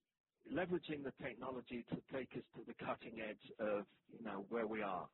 leveraging 0.52 1.04
the 1.04 1.14
technology 1.24 1.86
to 1.90 1.98
take 2.14 2.32
us 2.38 2.44
to 2.56 2.64
the 2.66 2.74
cutting 2.76 3.22
edge 3.22 3.52
of 3.60 3.86
you 4.08 4.22
know 4.22 4.46
where 4.50 4.68
we 4.68 4.82
are. 4.84 5.10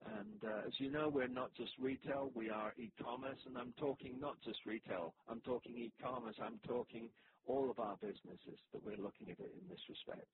And 0.00 0.42
uh, 0.44 0.66
as 0.66 0.74
you 0.80 0.90
know, 0.90 1.08
we're 1.08 1.28
not 1.28 1.54
just 1.54 1.72
retail, 1.78 2.30
we 2.34 2.50
are 2.50 2.74
e-commerce, 2.78 3.38
and 3.46 3.56
I'm 3.56 3.72
talking 3.74 4.20
not 4.20 4.40
just 4.42 4.58
retail, 4.66 5.14
I'm 5.28 5.40
talking 5.42 5.76
e-commerce, 5.78 6.36
I'm 6.42 6.60
talking 6.60 7.12
all 7.46 7.70
of 7.70 7.78
our 7.78 7.96
businesses 7.98 8.58
that 8.72 8.84
we're 8.84 8.98
looking 8.98 9.30
at 9.30 9.40
it 9.40 9.52
in 9.60 9.68
this 9.68 9.80
respect. 9.88 10.28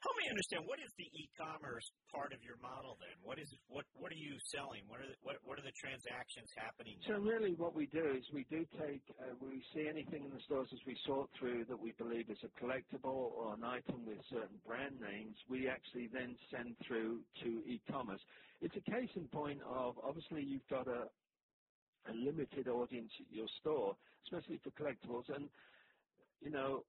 Help 0.00 0.16
me 0.16 0.32
understand 0.32 0.64
what 0.64 0.80
is 0.80 0.88
the 0.96 1.04
e-commerce 1.12 1.84
part 2.08 2.32
of 2.32 2.40
your 2.40 2.56
model 2.64 2.96
then? 3.04 3.12
What 3.20 3.36
is 3.36 3.52
what 3.68 3.84
what 3.92 4.08
are 4.08 4.16
you 4.16 4.32
selling? 4.48 4.80
What 4.88 5.04
are 5.04 5.08
the, 5.12 5.16
what 5.20 5.36
what 5.44 5.60
are 5.60 5.66
the 5.66 5.76
transactions 5.76 6.48
happening? 6.56 6.96
So 7.04 7.20
really, 7.20 7.52
what 7.52 7.76
we 7.76 7.84
do 7.92 8.16
is 8.16 8.24
we 8.32 8.48
do 8.48 8.64
take 8.80 9.04
uh, 9.20 9.36
we 9.44 9.60
see 9.76 9.92
anything 9.92 10.24
in 10.24 10.32
the 10.32 10.40
stores 10.48 10.72
as 10.72 10.80
we 10.88 10.96
sort 11.04 11.28
through 11.36 11.68
that 11.68 11.76
we 11.76 11.92
believe 12.00 12.32
is 12.32 12.40
a 12.48 12.52
collectible 12.56 13.36
or 13.36 13.52
an 13.52 13.60
item 13.60 14.08
with 14.08 14.24
certain 14.32 14.56
brand 14.64 14.96
names. 14.96 15.36
We 15.52 15.68
actually 15.68 16.08
then 16.08 16.32
send 16.48 16.80
through 16.88 17.20
to 17.44 17.48
e-commerce. 17.68 18.24
It's 18.64 18.76
a 18.80 18.84
case 18.88 19.12
in 19.20 19.28
point 19.28 19.60
of 19.68 20.00
obviously 20.00 20.40
you've 20.40 20.68
got 20.72 20.88
a 20.88 21.12
a 22.08 22.14
limited 22.16 22.68
audience 22.68 23.12
at 23.20 23.28
your 23.28 23.48
store, 23.60 23.92
especially 24.24 24.60
for 24.64 24.72
collectibles, 24.80 25.28
and 25.28 25.44
you 26.40 26.50
know 26.50 26.88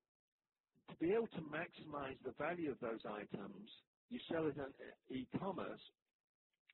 to 0.91 0.97
be 0.97 1.11
able 1.13 1.27
to 1.29 1.41
maximize 1.49 2.19
the 2.23 2.33
value 2.37 2.71
of 2.71 2.79
those 2.79 3.01
items, 3.05 3.69
you 4.09 4.19
sell 4.29 4.47
it 4.47 4.59
on 4.59 4.73
uh, 4.73 5.13
e-commerce, 5.15 5.81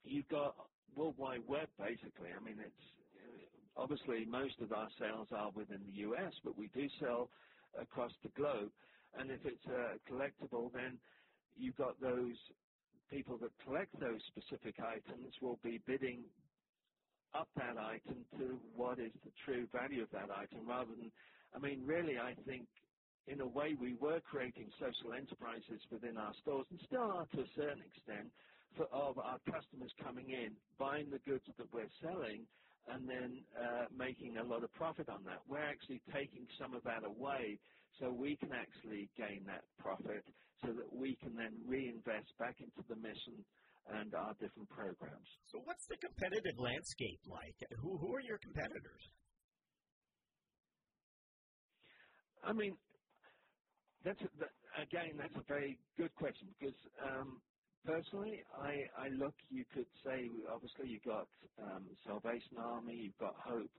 you've 0.04 0.28
got 0.28 0.56
World 0.96 1.18
Wide 1.18 1.46
Web 1.48 1.70
basically. 1.78 2.30
I 2.36 2.42
mean, 2.44 2.60
it's 2.60 2.86
uh, 3.16 3.82
obviously 3.82 4.26
most 4.28 4.60
of 4.62 4.72
our 4.72 4.90
sales 5.00 5.30
are 5.32 5.52
within 5.54 5.86
the 5.88 5.94
US, 6.10 6.34
but 6.44 6.58
we 6.58 6.70
do 6.70 6.88
sell 7.00 7.32
across 7.82 8.12
the 8.24 8.30
globe. 8.32 8.74
And 9.14 9.32
if 9.32 9.42
it's 9.46 9.66
a 9.66 10.12
collectible, 10.12 10.72
then 10.74 11.02
you've 11.56 11.78
got 11.78 12.00
those 12.02 12.38
people 13.10 13.38
that 13.40 13.52
collect 13.64 13.94
those 13.94 14.22
specific 14.30 14.76
items 14.80 15.34
will 15.42 15.58
be 15.64 15.80
bidding 15.86 16.32
up 17.34 17.50
that 17.56 17.78
item 17.78 18.26
to 18.32 18.46
what 18.76 19.00
is 19.00 19.14
the 19.24 19.32
true 19.46 19.68
value 19.72 20.04
of 20.04 20.10
that 20.12 20.30
item 20.32 20.68
rather 20.68 20.92
than, 20.96 21.12
I 21.54 21.60
mean, 21.60 21.84
really, 21.84 22.18
I 22.18 22.36
think 22.46 22.70
in 23.28 23.42
a 23.42 23.48
way, 23.48 23.76
we 23.80 23.96
were 24.00 24.20
creating 24.24 24.72
social 24.80 25.12
enterprises 25.14 25.84
within 25.92 26.18
our 26.18 26.34
stores 26.42 26.66
and 26.72 26.80
still 26.88 27.12
are 27.12 27.28
to 27.36 27.42
a 27.44 27.50
certain 27.56 27.84
extent 27.84 28.32
for 28.76 28.88
of 28.92 29.20
our 29.20 29.40
customers 29.44 29.92
coming 30.04 30.32
in, 30.32 30.56
buying 30.80 31.10
the 31.12 31.20
goods 31.28 31.44
that 31.58 31.68
we're 31.74 31.92
selling, 32.02 32.48
and 32.88 33.04
then 33.04 33.44
uh, 33.60 33.86
making 33.92 34.38
a 34.38 34.44
lot 34.44 34.64
of 34.64 34.72
profit 34.74 35.10
on 35.10 35.24
that. 35.28 35.44
We're 35.48 35.64
actually 35.64 36.02
taking 36.14 36.48
some 36.56 36.74
of 36.74 36.84
that 36.84 37.04
away 37.04 37.60
so 38.00 38.12
we 38.12 38.38
can 38.38 38.56
actually 38.56 39.10
gain 39.18 39.44
that 39.48 39.64
profit 39.80 40.24
so 40.64 40.72
that 40.72 40.90
we 40.96 41.16
can 41.20 41.36
then 41.36 41.52
reinvest 41.68 42.32
back 42.40 42.56
into 42.64 42.82
the 42.88 42.96
mission 42.96 43.44
and 43.92 44.14
our 44.16 44.34
different 44.40 44.70
programs. 44.70 45.28
So, 45.52 45.60
what's 45.64 45.86
the 45.88 45.98
competitive 46.00 46.60
landscape 46.60 47.22
like? 47.28 47.56
Who, 47.80 47.98
who 47.98 48.16
are 48.16 48.24
your 48.24 48.38
competitors? 48.40 49.04
I 52.44 52.54
mean, 52.54 52.76
that's 54.08 54.22
again, 54.80 55.18
that's 55.20 55.36
a 55.36 55.46
very 55.48 55.86
good 55.98 56.16
question 56.16 56.56
because 56.60 56.80
um, 57.04 57.44
personally, 57.84 58.44
I, 58.54 59.06
I 59.06 59.10
look. 59.10 59.36
You 59.50 59.66
could 59.74 59.90
say 60.06 60.20
obviously 60.50 60.88
you've 60.90 61.04
got 61.04 61.30
um, 61.60 61.98
Salvation 62.06 62.58
Army, 62.58 62.96
you've 62.96 63.18
got 63.18 63.36
Hope. 63.38 63.72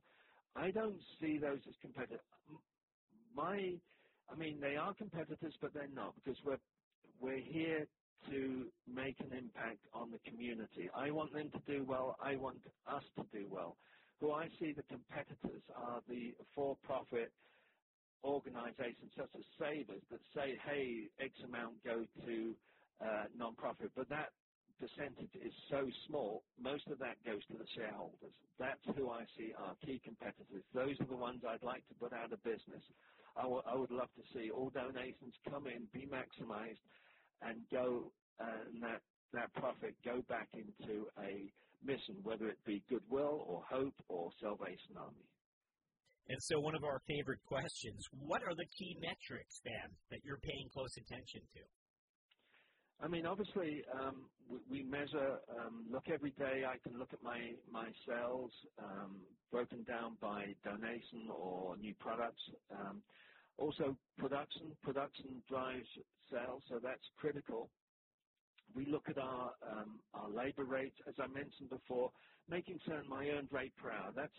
I 0.57 0.71
don't 0.73 1.01
see 1.21 1.39
those 1.41 1.63
as 1.69 1.77
competitors. 1.83 2.21
My, 3.33 3.59
I 4.29 4.37
mean, 4.37 4.61
they 4.61 4.77
are 4.77 4.95
competitors, 4.95 5.57
but 5.63 5.73
they're 5.75 5.89
not 5.91 6.17
because 6.17 6.41
we're 6.45 6.59
we're 7.21 7.45
here 7.53 7.89
to 8.31 8.73
make 8.87 9.17
an 9.21 9.33
impact 9.33 9.87
on 9.95 10.11
the 10.13 10.21
community. 10.21 10.89
I 10.95 11.11
want 11.13 11.33
them 11.35 11.51
to 11.53 11.61
do 11.73 11.87
well. 11.89 12.17
I 12.21 12.37
want 12.37 12.65
us 12.87 13.05
to 13.17 13.25
do 13.33 13.49
well. 13.51 13.79
Who 14.21 14.33
I 14.33 14.49
see 14.61 14.73
the 14.77 14.85
competitors 14.85 15.65
are 15.75 16.03
the 16.07 16.33
for-profit 16.55 17.33
organizations 18.25 19.13
such 19.17 19.31
as 19.37 19.45
Savers 19.59 20.03
that 20.11 20.21
say, 20.35 20.59
hey, 20.65 21.11
X 21.21 21.33
amount 21.45 21.83
go 21.85 22.07
to 22.27 22.57
uh, 23.01 23.25
non-profit, 23.35 23.93
but 23.95 24.09
that 24.09 24.33
percentage 24.79 25.35
is 25.35 25.53
so 25.71 25.87
small, 26.07 26.45
most 26.59 26.87
of 26.89 26.99
that 26.99 27.17
goes 27.25 27.45
to 27.47 27.59
the 27.59 27.67
shareholders. 27.75 28.33
That's 28.59 28.81
who 28.97 29.11
I 29.11 29.25
see 29.37 29.53
are 29.57 29.75
key 29.85 30.01
competitors. 30.05 30.65
Those 30.73 30.97
are 31.01 31.07
the 31.07 31.17
ones 31.17 31.43
I'd 31.47 31.63
like 31.63 31.87
to 31.89 31.95
put 31.95 32.13
out 32.13 32.33
of 32.33 32.43
business. 32.43 32.83
I, 33.37 33.47
would 33.47 33.91
love 33.91 34.09
to 34.17 34.23
see 34.35 34.51
all 34.51 34.71
donations 34.71 35.35
come 35.49 35.67
in, 35.69 35.87
be 35.93 36.07
maximized, 36.07 36.83
and 37.41 37.69
go 37.71 38.13
uh, 38.41 38.67
and 38.67 38.83
that 38.83 39.03
that 39.33 39.53
profit 39.55 39.95
go 40.05 40.23
back 40.29 40.49
into 40.55 41.07
a 41.19 41.53
mission, 41.83 42.17
whether 42.23 42.49
it 42.49 42.59
be 42.65 42.83
goodwill 42.89 43.45
or 43.47 43.63
hope 43.69 43.95
or 44.09 44.33
Salvation 44.41 44.97
Army. 44.97 45.29
And 46.29 46.39
so, 46.43 46.61
one 46.61 46.75
of 46.75 46.85
our 46.85 47.01
favorite 47.09 47.41
questions 47.47 48.05
what 48.21 48.43
are 48.43 48.55
the 48.55 48.67
key 48.77 48.97
metrics 49.01 49.61
then 49.65 49.89
that 50.11 50.21
you're 50.25 50.41
paying 50.45 50.69
close 50.73 50.95
attention 50.99 51.41
to? 51.55 51.61
I 53.01 53.09
mean, 53.09 53.27
obviously, 53.27 53.83
um, 53.95 54.27
we, 54.51 54.59
we, 54.69 54.83
measure, 54.83 55.39
um, 55.57 55.87
look 55.91 56.05
every 56.13 56.33
day. 56.33 56.65
I 56.67 56.77
can 56.83 56.99
look 56.99 57.13
at 57.13 57.23
my, 57.23 57.39
my 57.71 57.87
sales 58.07 58.51
um, 58.83 59.17
broken 59.53 59.85
down 59.85 60.17
by 60.21 60.47
donation 60.65 61.31
or 61.31 61.77
new 61.77 61.95
products. 62.01 62.43
Um, 62.73 63.01
also, 63.57 63.97
production. 64.19 64.77
Production 64.83 65.43
drives 65.49 65.87
sales, 66.31 66.63
so 66.69 66.81
that's 66.83 67.07
critical. 67.17 67.71
We 68.75 68.85
look 68.85 69.09
at 69.09 69.17
our, 69.17 69.53
um, 69.63 70.01
our 70.13 70.29
labor 70.29 70.65
rates, 70.65 70.97
as 71.09 71.15
I 71.19 71.27
mentioned 71.29 71.71
before, 71.71 72.11
making 72.51 72.79
certain 72.85 73.09
my 73.09 73.29
earned 73.29 73.49
rate 73.51 73.73
per 73.81 73.91
hour. 73.91 74.13
That's 74.15 74.37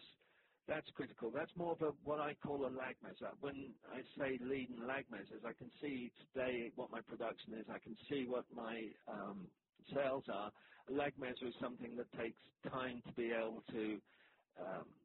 that's 0.70 0.90
critical. 0.96 1.32
That's 1.32 1.52
more 1.58 1.74
of 1.74 1.82
a, 1.82 1.92
what 2.04 2.20
I 2.22 2.36
call 2.36 2.68
a 2.68 2.70
lag 2.70 2.96
measure. 3.02 3.32
When 3.42 3.76
I 3.92 4.02
say 4.18 4.38
lead 4.42 4.70
and 4.70 4.88
lag 4.88 5.10
measures, 5.12 5.44
I 5.46 5.54
can 5.54 5.72
see 5.82 6.14
today 6.34 6.72
what 6.76 6.92
my 6.92 7.02
production 7.02 7.56
is. 7.56 7.66
I 7.70 7.80
can 7.80 7.98
see 8.10 8.28
what 8.28 8.46
my 8.54 8.80
um, 9.08 9.52
sales 9.94 10.26
are. 10.32 10.54
A 10.90 10.94
lag 10.94 11.18
measure 11.18 11.48
is 11.48 11.56
something 11.62 11.98
that 11.98 12.12
takes 12.14 12.40
time 12.72 13.02
to 13.08 13.14
be 13.14 13.32
able 13.34 13.64
to 13.72 14.02
um, 14.60 14.96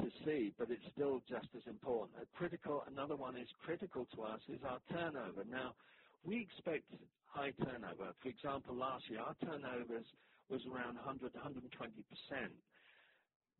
to 0.00 0.10
see, 0.26 0.54
but 0.58 0.70
it's 0.70 0.82
still 0.92 1.20
just 1.28 1.48
as 1.54 1.62
important. 1.66 2.20
A 2.22 2.26
critical, 2.36 2.82
another 2.86 3.16
one 3.16 3.36
is 3.36 3.48
critical 3.64 4.06
to 4.06 4.22
us 4.22 4.40
is 4.48 4.60
our 4.64 4.80
turnover. 4.90 5.44
Now, 5.44 5.76
we 6.24 6.42
expect 6.42 6.90
high 7.26 7.52
turnover. 7.52 8.14
For 8.22 8.28
example, 8.28 8.76
last 8.76 9.08
year 9.08 9.20
our 9.20 9.36
turnovers 9.36 10.06
was 10.48 10.62
around 10.66 10.96
100, 10.96 11.34
120 11.34 12.02
percent 12.02 12.54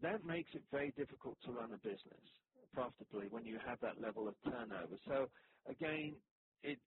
that 0.04 0.24
makes 0.24 0.50
it 0.54 0.64
very 0.70 0.92
difficult 0.92 1.38
to 1.42 1.52
run 1.52 1.74
a 1.74 1.78
business 1.78 2.26
profitably 2.72 3.28
when 3.30 3.44
you 3.44 3.58
have 3.66 3.80
that 3.82 4.00
level 4.00 4.28
of 4.28 4.36
turnover. 4.44 4.98
So 5.08 5.28
again, 5.66 6.22
it 6.62 6.80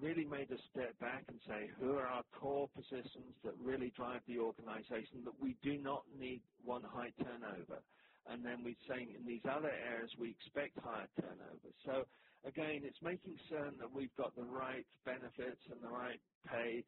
really 0.00 0.26
made 0.26 0.50
us 0.52 0.60
step 0.70 0.98
back 1.00 1.24
and 1.28 1.40
say, 1.46 1.68
who 1.80 1.92
are 1.92 2.06
our 2.08 2.24
core 2.40 2.68
positions 2.74 3.36
that 3.44 3.56
really 3.58 3.92
drive 3.96 4.22
the 4.26 4.38
organization 4.38 5.24
that 5.24 5.40
we 5.40 5.58
do 5.62 5.78
not 5.80 6.08
need 6.10 6.42
one 6.58 6.84
high 6.84 7.12
turnover. 7.24 7.84
And 8.26 8.44
then 8.44 8.64
we're 8.64 8.76
saying 8.88 9.14
in 9.16 9.26
these 9.26 9.42
other 9.50 9.70
areas 9.70 10.14
we 10.20 10.32
expect 10.32 10.78
higher 10.84 11.08
turnover. 11.20 11.70
So 11.86 12.04
again, 12.44 12.82
it's 12.84 13.02
making 13.02 13.38
certain 13.50 13.78
that 13.78 13.92
we've 13.92 14.14
got 14.16 14.34
the 14.36 14.44
right 14.44 14.86
benefits 15.04 15.62
and 15.70 15.82
the 15.82 15.88
right 15.88 16.20
pay 16.44 16.84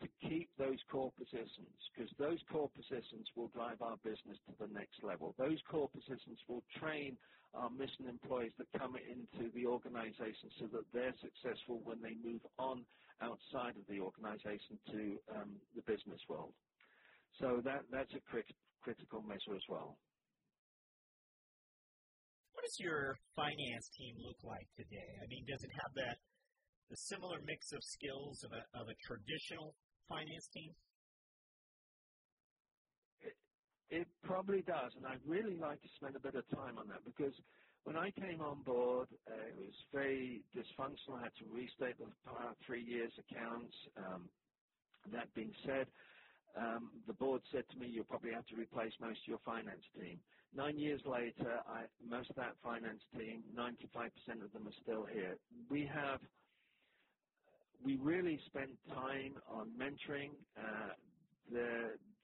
to 0.00 0.08
keep 0.28 0.48
those 0.58 0.80
core 0.90 1.12
positions 1.18 1.76
because 1.92 2.10
those 2.18 2.40
core 2.50 2.70
positions 2.72 3.28
will 3.36 3.48
drive 3.52 3.80
our 3.82 3.96
business 4.02 4.40
to 4.48 4.52
the 4.58 4.72
next 4.72 5.02
level. 5.02 5.34
Those 5.38 5.60
core 5.70 5.88
positions 5.92 6.40
will 6.48 6.64
train 6.80 7.16
our 7.52 7.68
mission 7.68 8.08
employees 8.08 8.52
that 8.58 8.70
come 8.78 8.94
into 8.96 9.50
the 9.52 9.66
organization 9.66 10.48
so 10.58 10.66
that 10.72 10.86
they're 10.94 11.16
successful 11.20 11.82
when 11.84 12.00
they 12.00 12.16
move 12.22 12.40
on 12.58 12.84
outside 13.20 13.76
of 13.76 13.84
the 13.90 14.00
organization 14.00 14.78
to 14.88 15.18
um, 15.36 15.50
the 15.76 15.82
business 15.84 16.20
world. 16.28 16.54
So 17.38 17.60
that, 17.64 17.84
that's 17.92 18.12
a 18.14 18.22
crit- 18.30 18.56
critical 18.80 19.20
measure 19.20 19.52
as 19.52 19.66
well. 19.68 19.98
What 22.54 22.64
does 22.64 22.78
your 22.80 23.16
finance 23.36 23.88
team 23.96 24.14
look 24.20 24.40
like 24.44 24.68
today? 24.76 25.10
I 25.20 25.26
mean, 25.28 25.44
does 25.48 25.60
it 25.64 25.72
have 25.74 25.92
that 25.96 26.16
the 26.90 26.98
similar 27.06 27.38
mix 27.46 27.70
of 27.70 27.78
skills 27.86 28.42
of 28.42 28.50
a, 28.50 28.62
of 28.74 28.90
a 28.90 28.96
traditional 29.06 29.78
finance 30.10 30.46
team? 30.54 30.74
It, 33.20 33.36
it 33.88 34.08
probably 34.22 34.62
does, 34.62 34.92
and 34.96 35.06
I'd 35.06 35.24
really 35.26 35.56
like 35.56 35.80
to 35.82 35.88
spend 35.96 36.16
a 36.16 36.20
bit 36.20 36.34
of 36.34 36.44
time 36.50 36.78
on 36.78 36.88
that 36.88 37.04
because 37.04 37.34
when 37.84 37.96
I 37.96 38.10
came 38.12 38.40
on 38.40 38.62
board, 38.64 39.08
uh, 39.26 39.48
it 39.48 39.56
was 39.56 39.74
very 39.92 40.44
dysfunctional. 40.54 41.18
I 41.20 41.24
had 41.24 41.34
to 41.36 41.46
restate 41.46 41.98
the 41.98 42.12
prior 42.24 42.54
three 42.66 42.84
years' 42.84 43.14
accounts. 43.18 43.74
Um, 43.96 44.30
that 45.12 45.32
being 45.34 45.54
said, 45.64 45.86
um, 46.56 47.04
the 47.06 47.14
board 47.14 47.42
said 47.52 47.64
to 47.70 47.78
me, 47.78 47.88
you'll 47.88 48.04
probably 48.04 48.32
have 48.34 48.46
to 48.46 48.56
replace 48.56 48.92
most 49.00 49.20
of 49.22 49.28
your 49.28 49.40
finance 49.44 49.84
team. 49.94 50.22
Nine 50.52 50.76
years 50.78 51.02
later, 51.06 51.50
I, 51.66 51.86
most 52.00 52.30
of 52.30 52.36
that 52.36 52.60
finance 52.62 53.02
team, 53.12 53.44
95% 53.56 54.44
of 54.44 54.52
them 54.52 54.66
are 54.68 54.74
still 54.82 55.06
here. 55.06 55.38
We 55.70 55.86
have 55.86 56.20
we 57.84 57.96
really 57.96 58.38
spent 58.46 58.70
time 58.88 59.34
on 59.48 59.70
mentoring. 59.76 60.30
Uh, 60.56 60.94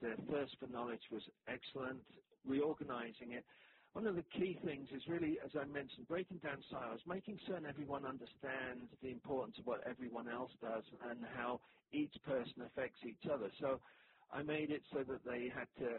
their 0.01 0.16
thirst 0.31 0.57
for 0.61 0.69
knowledge 0.69 1.01
was 1.11 1.23
excellent, 1.49 2.03
reorganizing 2.45 3.33
it. 3.33 3.45
One 3.92 4.07
of 4.07 4.14
the 4.14 4.23
key 4.37 4.59
things 4.64 4.88
is 4.95 5.03
really, 5.09 5.38
as 5.42 5.51
I 5.59 5.64
mentioned, 5.64 6.07
breaking 6.07 6.38
down 6.38 6.62
silos, 6.71 7.01
making 7.07 7.38
certain 7.47 7.64
everyone 7.66 8.05
understands 8.05 8.90
the 9.01 9.09
importance 9.09 9.57
of 9.59 9.66
what 9.66 9.81
everyone 9.88 10.29
else 10.29 10.53
does 10.61 10.85
and 11.11 11.25
how 11.25 11.61
each 11.92 12.12
person 12.25 12.62
affects 12.62 13.01
each 13.09 13.25
other. 13.33 13.51
So 13.61 13.81
I 14.31 14.42
made 14.42 14.71
it 14.71 14.83
so 14.92 15.03
that 15.05 15.25
they 15.25 15.49
had 15.49 15.69
to 15.81 15.99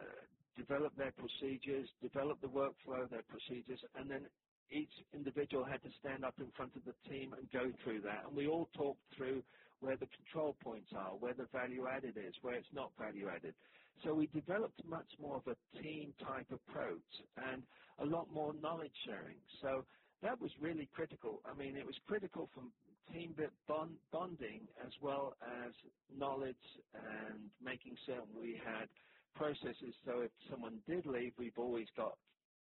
develop 0.57 0.95
their 0.95 1.13
procedures, 1.13 1.89
develop 2.01 2.39
the 2.41 2.47
workflow 2.47 3.09
their 3.09 3.23
procedures, 3.23 3.79
and 3.95 4.09
then 4.09 4.29
each 4.71 4.91
individual 5.13 5.65
had 5.65 5.81
to 5.83 5.89
stand 5.99 6.25
up 6.25 6.35
in 6.39 6.51
front 6.51 6.75
of 6.75 6.83
the 6.85 6.93
team 7.09 7.33
and 7.33 7.49
go 7.51 7.71
through 7.83 8.01
that. 8.01 8.25
And 8.25 8.35
we 8.35 8.47
all 8.47 8.67
talked 8.75 9.03
through 9.17 9.43
where 9.79 9.97
the 9.97 10.07
control 10.07 10.55
points 10.63 10.89
are, 10.95 11.17
where 11.17 11.33
the 11.35 11.47
value 11.51 11.85
added 11.87 12.17
is, 12.17 12.33
where 12.41 12.55
it's 12.55 12.67
not 12.73 12.91
value 12.97 13.29
added. 13.29 13.55
So 14.03 14.13
we 14.13 14.27
developed 14.27 14.83
much 14.85 15.09
more 15.19 15.37
of 15.37 15.47
a 15.47 15.81
team 15.81 16.13
type 16.19 16.51
approach 16.51 17.11
and 17.37 17.63
a 17.99 18.05
lot 18.05 18.29
more 18.31 18.53
knowledge 18.53 18.93
sharing. 19.05 19.41
So 19.61 19.85
that 20.21 20.39
was 20.39 20.51
really 20.61 20.89
critical. 20.93 21.41
I 21.45 21.53
mean, 21.55 21.77
it 21.77 21.85
was 21.85 21.95
critical 22.07 22.49
from 22.53 22.73
team 23.13 23.35
bond, 23.67 23.99
bonding 24.11 24.67
as 24.85 24.91
well 25.01 25.35
as 25.41 25.73
knowledge 26.09 26.55
and 26.93 27.51
making 27.61 27.95
certain 28.05 28.35
we 28.35 28.59
had 28.63 28.89
processes 29.35 29.93
so 30.05 30.21
if 30.21 30.31
someone 30.49 30.81
did 30.87 31.05
leave, 31.05 31.33
we've 31.37 31.57
always 31.57 31.87
got 31.95 32.17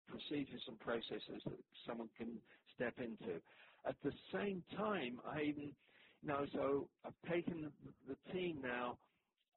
procedures 0.06 0.64
and 0.68 0.80
processes 0.80 1.42
that 1.46 1.64
someone 1.86 2.10
can 2.10 2.42
step 2.74 2.94
into. 2.98 3.40
At 3.84 3.96
the 4.02 4.12
same 4.32 4.64
time, 4.76 5.20
I 5.24 5.42
even, 5.42 5.76
you 6.22 6.28
know, 6.28 6.46
so 6.52 6.90
I've 7.04 7.20
taken 7.30 7.96
the 8.06 8.16
team 8.32 8.60
now 8.62 9.00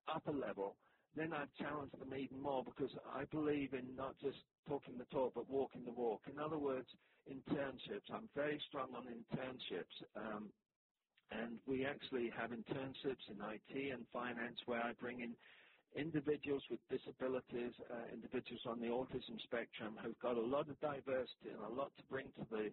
up 0.07 0.25
a 0.27 0.31
level. 0.31 0.79
then 1.15 1.33
I've 1.33 1.53
challenged 1.53 1.99
them 1.99 2.13
even 2.15 2.41
more 2.41 2.63
because 2.65 2.91
I 3.05 3.25
believe 3.31 3.73
in 3.73 3.95
not 3.95 4.17
just 4.19 4.39
talking 4.67 4.97
the 4.97 5.05
talk 5.05 5.33
but 5.36 5.47
walking 5.49 5.83
the 5.86 5.91
walk. 5.93 6.23
In 6.27 6.39
other 6.39 6.60
words, 6.60 6.89
internships. 7.27 8.10
I'm 8.13 8.29
very 8.36 8.60
strong 8.69 8.93
on 8.95 9.05
internships. 9.07 9.95
Um, 10.15 10.53
and 11.31 11.62
we 11.67 11.86
actually 11.86 12.29
have 12.38 12.51
internships 12.51 13.25
in 13.29 13.39
IT 13.41 13.93
and 13.93 14.07
finance 14.13 14.60
where 14.65 14.81
I 14.83 14.93
bring 14.93 15.19
in 15.21 15.38
individuals 15.95 16.63
with 16.69 16.80
disabilities, 16.89 17.73
uh, 17.89 18.08
individuals 18.13 18.62
on 18.67 18.80
the 18.80 18.88
autism 18.88 19.39
spectrum 19.43 19.97
who've 20.04 20.19
got 20.19 20.38
a 20.38 20.41
lot 20.41 20.69
of 20.69 20.80
diversity 20.80 21.50
and 21.50 21.63
a 21.63 21.69
lot 21.69 21.91
to 21.97 22.04
bring 22.10 22.32
to 22.34 22.45
the 22.50 22.69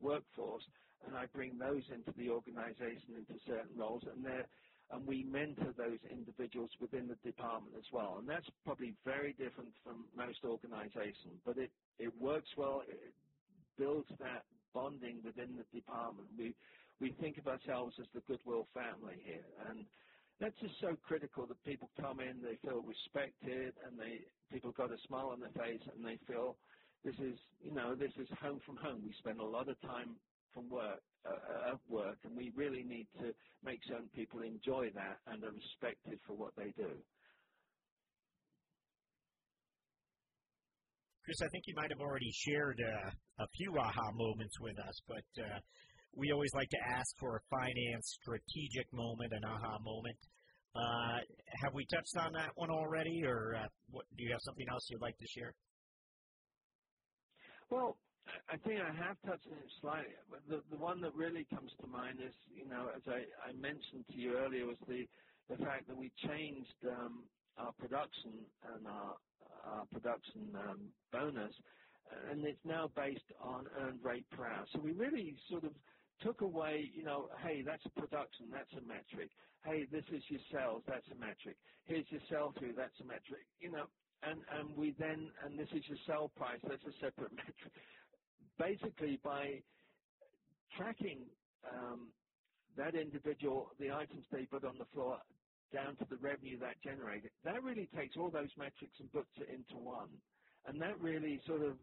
workforce, 0.00 0.64
and 1.06 1.16
I 1.16 1.26
bring 1.26 1.58
those 1.58 1.84
into 1.90 2.12
the 2.16 2.30
organization 2.30 3.16
into 3.16 3.34
certain 3.46 3.76
roles, 3.78 4.02
and 4.04 4.24
and 4.90 5.06
we 5.06 5.24
mentor 5.24 5.72
those 5.76 5.98
individuals 6.10 6.70
within 6.80 7.08
the 7.08 7.16
department 7.16 7.74
as 7.76 7.84
well. 7.92 8.18
And 8.18 8.28
that's 8.28 8.46
probably 8.64 8.96
very 9.04 9.32
different 9.32 9.74
from 9.82 10.10
most 10.14 10.44
organizations, 10.44 11.40
but 11.44 11.56
it, 11.58 11.72
it 11.98 12.14
works 12.20 12.48
well. 12.58 12.82
It 12.86 13.14
builds 13.78 14.08
that 14.18 14.44
bonding 14.74 15.22
within 15.24 15.56
the 15.56 15.64
department. 15.76 16.30
We, 16.36 16.54
we 17.00 17.16
think 17.20 17.38
of 17.38 17.46
ourselves 17.46 17.94
as 18.00 18.06
the 18.14 18.20
goodwill 18.22 18.68
family 18.74 19.16
here. 19.24 19.46
And 19.68 19.86
that's 20.42 20.58
just 20.58 20.74
so 20.82 20.98
critical 21.06 21.46
that 21.46 21.62
people 21.62 21.86
come 21.94 22.18
in, 22.18 22.42
they 22.42 22.58
feel 22.66 22.82
respected, 22.82 23.78
and 23.86 23.94
they 23.94 24.26
people 24.50 24.74
got 24.74 24.90
a 24.90 24.98
smile 25.06 25.30
on 25.30 25.38
their 25.38 25.54
face, 25.54 25.78
and 25.94 26.02
they 26.02 26.18
feel 26.26 26.58
this 27.06 27.14
is 27.22 27.38
you 27.62 27.70
know 27.70 27.94
this 27.94 28.10
is 28.18 28.26
home 28.42 28.58
from 28.66 28.74
home. 28.76 29.06
We 29.06 29.14
spend 29.22 29.38
a 29.38 29.46
lot 29.46 29.70
of 29.70 29.78
time 29.86 30.18
from 30.50 30.68
work 30.68 30.98
uh, 31.22 31.70
at 31.70 31.80
work, 31.88 32.18
and 32.26 32.36
we 32.36 32.50
really 32.58 32.82
need 32.82 33.06
to 33.22 33.30
make 33.62 33.78
certain 33.86 34.10
people 34.18 34.42
enjoy 34.42 34.90
that 34.98 35.22
and 35.30 35.46
are 35.46 35.54
respected 35.54 36.18
for 36.26 36.34
what 36.34 36.50
they 36.58 36.74
do. 36.76 36.90
Chris, 41.22 41.38
I 41.38 41.48
think 41.54 41.70
you 41.70 41.74
might 41.78 41.90
have 41.94 42.02
already 42.02 42.32
shared 42.34 42.82
uh, 42.82 43.44
a 43.44 43.46
few 43.54 43.78
aha 43.78 44.10
moments 44.18 44.58
with 44.58 44.74
us, 44.80 44.96
but 45.06 45.28
uh, 45.38 45.58
we 46.18 46.32
always 46.32 46.50
like 46.52 46.68
to 46.68 46.82
ask 46.90 47.06
for 47.20 47.38
a 47.38 47.42
finance 47.48 48.18
strategic 48.20 48.92
moment, 48.92 49.32
an 49.32 49.44
aha 49.46 49.78
moment. 49.78 50.18
Uh, 50.74 51.18
have 51.60 51.74
we 51.74 51.84
touched 51.86 52.16
on 52.16 52.32
that 52.32 52.50
one 52.54 52.70
already, 52.70 53.22
or 53.24 53.54
uh, 53.56 53.66
what, 53.90 54.04
do 54.16 54.24
you 54.24 54.32
have 54.32 54.40
something 54.42 54.66
else 54.70 54.86
you'd 54.90 55.02
like 55.02 55.18
to 55.18 55.26
share? 55.26 55.54
Well, 57.70 57.96
I 58.48 58.56
think 58.56 58.80
I 58.80 58.92
have 59.04 59.16
touched 59.26 59.46
on 59.50 59.58
it 59.58 59.72
slightly. 59.80 60.14
The, 60.48 60.62
the 60.70 60.76
one 60.78 61.00
that 61.02 61.14
really 61.14 61.46
comes 61.52 61.72
to 61.80 61.86
mind 61.86 62.18
is, 62.26 62.34
you 62.54 62.68
know, 62.68 62.88
as 62.94 63.02
I, 63.06 63.24
I 63.48 63.52
mentioned 63.52 64.06
to 64.10 64.16
you 64.16 64.38
earlier, 64.38 64.66
was 64.66 64.78
the, 64.88 65.04
the 65.50 65.56
fact 65.56 65.88
that 65.88 65.96
we 65.96 66.10
changed 66.26 66.80
um, 66.88 67.24
our 67.58 67.72
production 67.72 68.32
and 68.74 68.86
our, 68.86 69.16
our 69.66 69.84
production 69.92 70.56
um, 70.56 70.80
bonus, 71.12 71.52
and 72.30 72.44
it's 72.44 72.64
now 72.64 72.88
based 72.96 73.28
on 73.42 73.66
earned 73.80 74.00
rate 74.02 74.28
per 74.30 74.46
hour. 74.46 74.64
So 74.72 74.80
we 74.80 74.92
really 74.92 75.36
sort 75.50 75.64
of 75.64 75.72
took 76.24 76.40
away, 76.42 76.90
you 76.94 77.04
know, 77.04 77.28
hey, 77.42 77.62
that's 77.66 77.84
production, 77.96 78.50
that's 78.50 78.72
a 78.74 78.82
metric. 78.82 79.30
Hey, 79.64 79.86
this 79.90 80.04
is 80.12 80.22
your 80.30 80.40
sales, 80.52 80.82
that's 80.86 81.08
a 81.12 81.16
metric. 81.16 81.58
Here's 81.84 82.06
your 82.10 82.20
sell 82.30 82.52
through, 82.58 82.74
that's 82.74 82.98
a 83.00 83.04
metric. 83.04 83.46
You 83.60 83.70
know, 83.72 83.86
and, 84.22 84.42
and 84.50 84.76
we 84.76 84.94
then, 84.98 85.32
and 85.44 85.58
this 85.58 85.68
is 85.72 85.86
your 85.88 85.98
sell 86.06 86.28
price, 86.30 86.60
that's 86.68 86.82
a 86.84 86.92
separate 87.00 87.32
metric. 87.36 87.74
Basically, 88.58 89.18
by 89.24 89.64
tracking 90.76 91.36
um, 91.64 92.14
that 92.76 92.94
individual, 92.94 93.70
the 93.78 93.90
items 93.92 94.26
they 94.32 94.46
put 94.46 94.64
on 94.64 94.78
the 94.78 94.86
floor, 94.92 95.22
down 95.72 95.96
to 95.96 96.06
the 96.10 96.16
revenue 96.18 96.58
that 96.60 96.76
generated, 96.82 97.32
that 97.44 97.62
really 97.62 97.88
takes 97.96 98.16
all 98.16 98.30
those 98.30 98.50
metrics 98.56 98.94
and 99.00 99.10
puts 99.12 99.30
it 99.36 99.48
into 99.48 99.76
one. 99.82 100.22
And 100.64 100.80
that 100.82 101.00
really 101.00 101.40
sort 101.46 101.62
of 101.62 101.78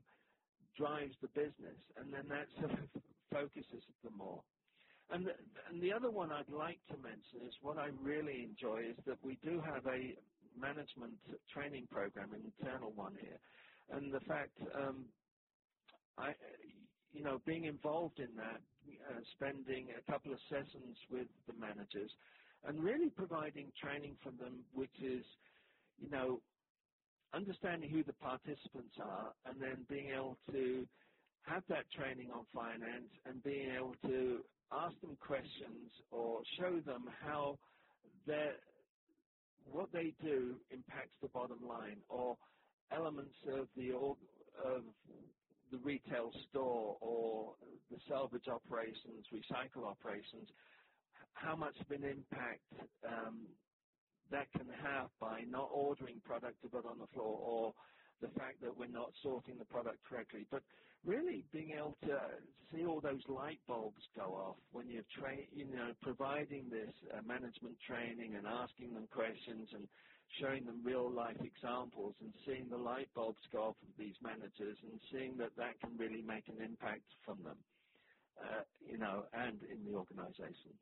drives 0.78 1.16
the 1.22 1.30
business. 1.30 1.82
And 1.96 2.14
then 2.14 2.28
that 2.30 2.48
sort 2.60 2.72
of 2.72 2.90
focuses 3.32 3.84
them 4.04 4.18
more. 4.18 4.44
And 5.10 5.26
the, 5.26 5.34
and 5.70 5.82
the 5.84 5.94
other 5.94 6.12
one 6.12 6.32
I'd 6.32 6.50
like 6.50 6.86
to 6.88 6.98
mention 6.98 7.48
is 7.48 7.56
what 7.62 7.78
I 7.78 7.88
really 7.88 8.44
enjoy 8.44 8.92
is 8.92 8.98
that 9.06 9.24
we 9.24 9.38
do 9.44 9.60
have 9.74 9.86
a 9.86 10.60
management 10.60 11.22
training 11.54 11.88
program, 11.90 12.34
an 12.34 12.46
internal 12.46 12.94
one 12.94 13.18
here, 13.18 13.40
and 13.90 14.14
the 14.14 14.22
fact 14.28 14.58
um, 14.76 15.14
I, 16.18 16.32
you 17.12 17.24
know, 17.24 17.40
being 17.46 17.66
involved 17.66 18.20
in 18.20 18.36
that, 18.36 18.62
uh, 18.88 19.22
spending 19.36 19.90
a 19.98 20.12
couple 20.12 20.34
of 20.34 20.40
sessions 20.50 20.98
with 21.10 21.28
the 21.48 21.54
managers, 21.54 22.12
and 22.64 22.84
really 22.84 23.10
providing 23.12 23.72
training 23.82 24.18
for 24.24 24.32
them, 24.32 24.68
which 24.74 24.94
is, 25.02 25.26
you 25.98 26.10
know, 26.10 26.44
understanding 27.34 27.90
who 27.92 28.04
the 28.04 28.14
participants 28.14 28.96
are, 29.04 29.36
and 29.46 29.62
then 29.62 29.86
being 29.90 30.12
able 30.14 30.38
to 30.52 30.88
have 31.50 31.64
that 31.70 31.86
training 31.92 32.32
on 32.32 32.48
finance 32.54 33.12
and 33.26 33.44
being 33.44 33.72
able 33.76 33.96
to 34.04 34.44
ask 34.72 35.02
them 35.02 35.18
questions 35.18 35.92
or 36.12 36.42
show 36.60 36.82
them 36.86 37.08
how 37.08 37.58
their 38.26 38.60
what 39.66 39.92
they 39.94 40.12
do 40.24 40.62
impacts 40.72 41.16
the 41.22 41.30
bottom 41.30 41.62
line 41.62 42.04
or 42.10 42.38
elements 42.92 43.36
of 43.48 43.70
the 43.76 43.92
of 44.66 44.84
the 45.72 45.80
retail 45.80 46.32
store 46.50 46.98
or 47.02 47.58
the 47.90 48.00
salvage 48.10 48.48
operations, 48.48 49.26
recycle 49.34 49.86
operations, 49.90 50.50
how 51.34 51.56
much 51.56 51.76
of 51.80 51.92
an 51.92 52.04
impact 52.04 52.74
um, 53.08 53.58
that 54.32 54.52
can 54.54 54.68
have 54.70 55.12
by 55.20 55.42
not 55.48 55.70
ordering 55.74 56.22
product 56.22 56.62
to 56.62 56.70
put 56.70 56.86
on 56.86 57.00
the 57.00 57.08
floor 57.14 57.38
or 57.40 57.74
the 58.22 58.30
fact 58.38 58.62
that 58.62 58.74
we're 58.78 58.88
not 58.88 59.12
sorting 59.24 59.58
the 59.58 59.66
product 59.66 60.04
correctly. 60.06 60.48
But 60.52 60.64
really 61.06 61.44
being 61.52 61.72
able 61.78 61.96
to 62.04 62.18
see 62.72 62.86
all 62.86 63.02
those 63.02 63.22
light 63.28 63.60
bulbs 63.68 64.02
go 64.16 64.34
off 64.36 64.58
when 64.72 64.90
you're 64.90 65.08
tra- 65.18 65.48
you 65.54 65.66
know 65.66 65.92
providing 66.02 66.70
this 66.70 66.94
uh, 67.14 67.22
management 67.26 67.76
training 67.88 68.36
and 68.36 68.46
asking 68.46 68.94
them 68.94 69.08
questions 69.12 69.68
and 69.74 69.88
showing 70.40 70.64
them 70.66 70.80
real 70.84 71.10
life 71.10 71.38
examples 71.42 72.14
and 72.22 72.32
seeing 72.46 72.68
the 72.70 72.78
light 72.78 73.10
bulbs 73.16 73.42
go 73.52 73.74
off 73.74 73.76
of 73.82 73.94
these 73.98 74.14
managers 74.22 74.78
and 74.84 75.00
seeing 75.12 75.36
that 75.38 75.50
that 75.58 75.80
can 75.82 75.98
really 75.98 76.22
make 76.22 76.48
an 76.48 76.62
impact 76.64 77.08
from 77.26 77.38
them 77.44 77.58
uh, 78.38 78.62
you 78.86 78.98
know 78.98 79.24
and 79.34 79.60
in 79.72 79.80
the 79.90 79.98
organization 79.98 80.74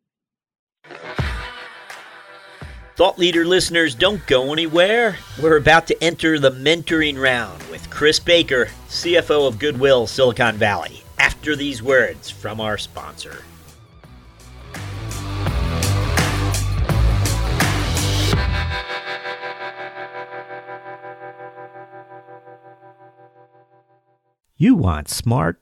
Thought 2.97 3.19
leader 3.19 3.45
listeners, 3.45 3.93
don't 3.93 4.25
go 4.25 4.51
anywhere. 4.51 5.17
We're 5.39 5.57
about 5.57 5.85
to 5.85 6.03
enter 6.03 6.39
the 6.39 6.49
mentoring 6.49 7.21
round 7.21 7.61
with 7.69 7.87
Chris 7.91 8.17
Baker, 8.19 8.69
CFO 8.89 9.47
of 9.47 9.59
Goodwill 9.59 10.07
Silicon 10.07 10.55
Valley, 10.55 11.03
after 11.19 11.55
these 11.55 11.83
words 11.83 12.31
from 12.31 12.59
our 12.59 12.79
sponsor. 12.79 13.43
You 24.57 24.73
want 24.73 25.07
smart, 25.07 25.61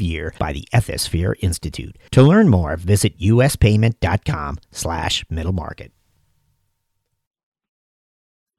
year 0.00 0.34
by 0.38 0.52
the 0.52 0.66
Ethisphere 0.72 1.34
Institute. 1.40 1.98
To 2.12 2.22
learn 2.22 2.48
more, 2.48 2.76
visit 2.76 3.18
uspayment.com 3.18 4.58
slash 4.70 5.24
middle 5.28 5.52
market. 5.52 5.92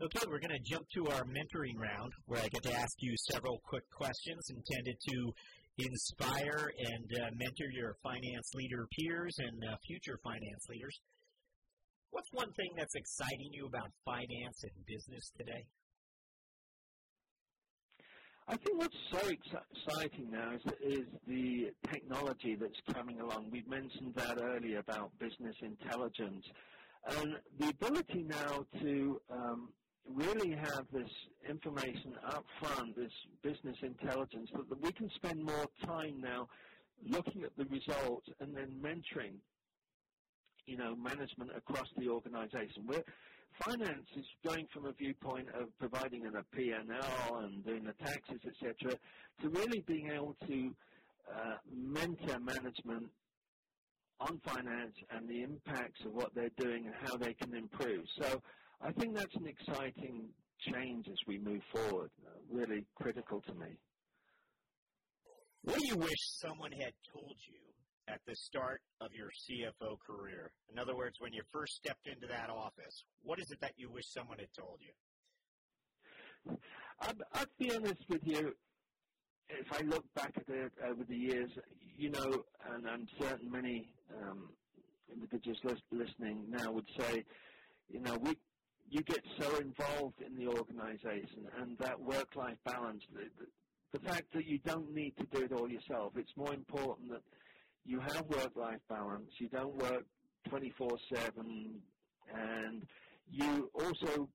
Okay, 0.03 0.19
we're 0.27 0.39
going 0.39 0.51
to 0.51 0.59
jump 0.59 0.85
to 0.95 1.07
our 1.15 1.23
mentoring 1.23 1.79
round 1.79 2.11
where 2.25 2.41
I 2.41 2.49
get 2.49 2.63
to 2.63 2.73
ask 2.73 2.91
you 2.99 3.15
several 3.31 3.61
quick 3.63 3.89
questions 3.89 4.49
intended 4.49 4.97
to 4.99 5.31
inspire 5.77 6.73
and 6.77 7.05
uh, 7.23 7.29
mentor 7.35 7.71
your 7.71 7.95
finance 8.03 8.51
leader 8.53 8.85
peers 8.91 9.35
and 9.39 9.63
uh, 9.71 9.77
future 9.87 10.19
finance 10.21 10.65
leaders. 10.67 10.99
What's 12.11 12.27
one 12.33 12.51
thing 12.53 12.69
that's 12.77 12.95
exciting 12.95 13.49
you 13.53 13.65
about 13.65 13.89
finance 14.03 14.63
and 14.63 14.85
business 14.85 15.31
today? 15.37 15.63
I 18.47 18.57
think 18.57 18.77
what's 18.77 18.97
so 19.09 19.19
exciting 19.29 20.29
now 20.29 20.51
is, 20.51 20.61
is, 20.83 21.05
the 21.27 21.71
technology 21.89 22.55
that's 22.55 22.79
coming 22.93 23.21
along. 23.21 23.49
We 23.51 23.63
mentioned 23.67 24.13
that 24.15 24.37
earlier 24.41 24.79
about 24.79 25.17
business 25.17 25.55
intelligence. 25.61 26.45
And 27.07 27.35
the 27.57 27.69
ability 27.69 28.23
now 28.23 28.65
to 28.81 29.21
um, 29.31 29.69
really 30.05 30.51
have 30.51 30.85
this 30.91 31.09
information 31.49 32.15
up 32.27 32.43
front, 32.61 32.97
this 32.97 33.11
business 33.41 33.77
intelligence, 33.81 34.49
that 34.53 34.81
we 34.81 34.91
can 34.91 35.09
spend 35.15 35.41
more 35.41 35.65
time 35.85 36.19
now 36.19 36.47
looking 37.05 37.43
at 37.43 37.55
the 37.57 37.65
results 37.65 38.27
and 38.41 38.55
then 38.55 38.71
mentoring, 38.81 39.35
you 40.65 40.77
know, 40.77 40.95
management 40.95 41.51
across 41.55 41.87
the 41.97 42.09
organization. 42.09 42.83
Where 42.85 43.03
finance 43.65 44.07
is 44.15 44.25
going 44.45 44.67
from 44.73 44.85
a 44.85 44.93
viewpoint 44.93 45.47
of 45.49 45.67
providing 45.79 46.25
a 46.25 46.55
P&L 46.55 47.37
and 47.39 47.65
doing 47.65 47.83
the 47.83 47.93
taxes, 47.93 48.39
etc., 48.45 48.97
to 49.41 49.49
really 49.49 49.83
being 49.87 50.09
able 50.11 50.35
to 50.47 50.75
uh, 51.33 51.55
mentor 51.71 52.39
management 52.39 53.09
on 54.19 54.39
finance 54.45 54.95
and 55.11 55.27
the 55.27 55.41
impacts 55.41 56.05
of 56.05 56.13
what 56.13 56.33
they're 56.35 56.49
doing 56.57 56.85
and 56.85 56.95
how 57.01 57.17
they 57.17 57.33
can 57.33 57.53
improve. 57.55 58.05
So 58.19 58.41
I 58.81 58.91
think 58.91 59.15
that's 59.15 59.35
an 59.35 59.47
exciting 59.47 60.29
change 60.71 61.07
as 61.07 61.17
we 61.27 61.39
move 61.39 61.61
forward, 61.71 62.11
uh, 62.25 62.29
really 62.51 62.85
critical 62.95 63.41
to 63.41 63.53
me. 63.53 63.77
What 65.63 65.79
do 65.79 65.87
you 65.87 65.95
wish 65.95 66.19
someone 66.41 66.71
had 66.71 66.93
told 67.13 67.35
you 67.47 67.72
at 68.07 68.19
the 68.27 68.35
start 68.35 68.81
of 69.01 69.09
your 69.13 69.29
CFO 69.29 69.97
career? 70.05 70.51
In 70.71 70.79
other 70.79 70.95
words, 70.95 71.17
when 71.19 71.33
you 71.33 71.41
first 71.51 71.75
stepped 71.75 72.07
into 72.07 72.27
that 72.27 72.49
office, 72.49 73.03
what 73.23 73.39
is 73.39 73.51
it 73.51 73.59
that 73.61 73.73
you 73.77 73.89
wish 73.89 74.07
someone 74.07 74.39
had 74.39 74.53
told 74.57 74.79
you? 74.79 76.57
I'd, 77.01 77.21
I'd 77.33 77.57
be 77.57 77.73
honest 77.75 78.03
with 78.09 78.21
you. 78.25 78.53
If 79.49 79.71
I 79.71 79.81
look 79.83 80.05
back 80.15 80.33
at 80.37 80.47
it 80.47 80.71
over 80.85 81.03
the 81.03 81.15
years, 81.15 81.49
you 81.97 82.09
know, 82.09 82.43
and 82.73 82.87
I'm 82.87 83.07
certain 83.19 83.51
many 83.51 83.93
um, 84.21 84.49
individuals 85.11 85.79
listening 85.91 86.45
now 86.49 86.71
would 86.71 86.87
say, 86.97 87.23
you 87.89 87.99
know, 87.99 88.17
we 88.21 88.35
you 88.89 89.01
get 89.01 89.23
so 89.39 89.57
involved 89.57 90.21
in 90.21 90.35
the 90.35 90.47
organization 90.47 91.47
and 91.59 91.77
that 91.79 91.99
work-life 91.99 92.57
balance, 92.65 93.01
the, 93.13 93.21
the, 93.39 93.97
the 93.97 94.05
fact 94.07 94.25
that 94.33 94.45
you 94.45 94.59
don't 94.59 94.93
need 94.93 95.15
to 95.17 95.25
do 95.35 95.45
it 95.45 95.51
all 95.51 95.69
yourself. 95.69 96.13
It's 96.15 96.35
more 96.35 96.53
important 96.53 97.09
that 97.09 97.21
you 97.85 97.99
have 97.99 98.25
work-life 98.27 98.81
balance. 98.89 99.29
You 99.39 99.49
don't 99.49 99.75
work 99.75 100.05
24/7, 100.49 101.81
and 102.27 102.87
you 103.27 103.69
also 103.73 104.29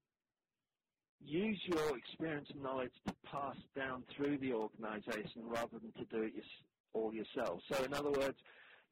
use 1.20 1.61
your 1.66 1.96
experience 1.99 2.49
and 2.51 2.62
knowledge 2.62 2.92
to 3.07 3.14
pass 3.24 3.57
down 3.74 4.05
through 4.16 4.38
the 4.38 4.53
organization 4.53 5.42
rather 5.44 5.78
than 5.78 5.92
to 5.92 6.05
do 6.07 6.22
it 6.22 6.44
all 6.92 7.12
yourself. 7.12 7.61
So, 7.70 7.84
in 7.84 7.92
other 7.92 8.11
words, 8.12 8.38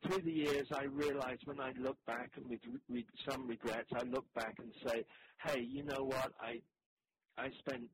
through 0.03 0.23
the 0.23 0.33
years, 0.33 0.67
I 0.73 0.85
realized 0.85 1.47
when 1.47 1.61
I 1.61 1.73
look 1.73 1.97
back 2.05 2.31
and 2.37 2.49
with 2.49 2.61
some 3.29 3.47
regrets, 3.47 3.91
I 3.95 4.03
look 4.03 4.33
back 4.35 4.59
and 4.59 4.73
say, 4.87 5.05
"Hey, 5.45 5.61
you 5.63 5.85
know 5.85 6.05
what? 6.05 6.33
I 6.41 6.63
I 7.39 7.51
spent 7.61 7.91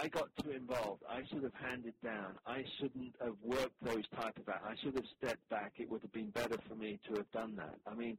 I 0.00 0.06
got 0.06 0.28
too 0.42 0.50
involved. 0.52 1.02
I 1.10 1.22
should 1.28 1.42
have 1.42 1.54
handed 1.54 1.94
down. 2.04 2.36
I 2.46 2.62
shouldn't 2.78 3.14
have 3.20 3.34
worked 3.42 3.82
those 3.82 4.04
type 4.14 4.38
of 4.38 4.48
acts. 4.48 4.64
I 4.64 4.74
should 4.80 4.94
have 4.94 5.04
stepped 5.18 5.48
back. 5.48 5.72
It 5.78 5.90
would 5.90 6.02
have 6.02 6.12
been 6.12 6.30
better 6.30 6.56
for 6.68 6.76
me 6.76 7.00
to 7.08 7.16
have 7.16 7.30
done 7.32 7.56
that. 7.56 7.74
I 7.84 7.94
mean, 7.94 8.16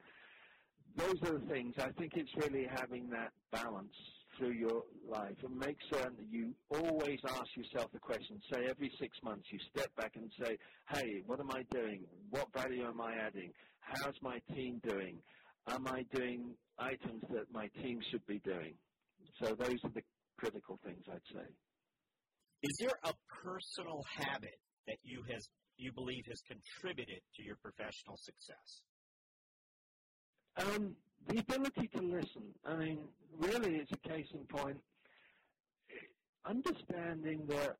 those 0.97 1.15
are 1.23 1.39
the 1.39 1.45
things. 1.47 1.75
I 1.79 1.89
think 1.91 2.13
it's 2.15 2.35
really 2.35 2.67
having 2.69 3.09
that 3.11 3.31
balance 3.51 3.93
through 4.37 4.51
your 4.51 4.83
life 5.07 5.37
and 5.45 5.57
make 5.57 5.77
certain 5.91 6.15
that 6.17 6.27
you 6.29 6.53
always 6.69 7.19
ask 7.29 7.55
yourself 7.55 7.91
the 7.93 7.99
question. 7.99 8.41
Say 8.51 8.65
every 8.69 8.91
six 8.99 9.17
months 9.23 9.45
you 9.49 9.59
step 9.73 9.95
back 9.95 10.13
and 10.15 10.29
say, 10.43 10.57
hey, 10.89 11.21
what 11.27 11.39
am 11.39 11.51
I 11.51 11.63
doing? 11.71 12.01
What 12.29 12.47
value 12.53 12.85
am 12.85 12.99
I 12.99 13.15
adding? 13.15 13.51
How's 13.79 14.15
my 14.21 14.39
team 14.53 14.81
doing? 14.85 15.17
Am 15.67 15.87
I 15.87 16.03
doing 16.13 16.51
items 16.77 17.23
that 17.29 17.45
my 17.53 17.69
team 17.81 18.01
should 18.11 18.25
be 18.27 18.39
doing? 18.39 18.73
So 19.41 19.55
those 19.55 19.77
are 19.85 19.91
the 19.93 20.03
critical 20.37 20.77
things 20.83 21.03
I'd 21.09 21.21
say. 21.33 21.47
Is 22.61 22.77
there 22.77 22.99
a 23.03 23.13
personal 23.43 24.03
habit 24.17 24.59
that 24.87 24.97
you 25.03 25.23
has 25.31 25.47
you 25.77 25.93
believe 25.93 26.25
has 26.27 26.41
contributed 26.41 27.21
to 27.37 27.43
your 27.43 27.55
professional 27.55 28.17
success? 28.17 28.81
Um, 30.57 30.95
the 31.27 31.39
ability 31.39 31.87
to 31.95 32.01
listen. 32.01 32.43
I 32.65 32.75
mean, 32.75 32.99
really, 33.37 33.75
it's 33.75 33.91
a 33.93 34.09
case 34.09 34.27
in 34.33 34.43
point. 34.45 34.77
Understanding 36.45 37.45
that, 37.47 37.77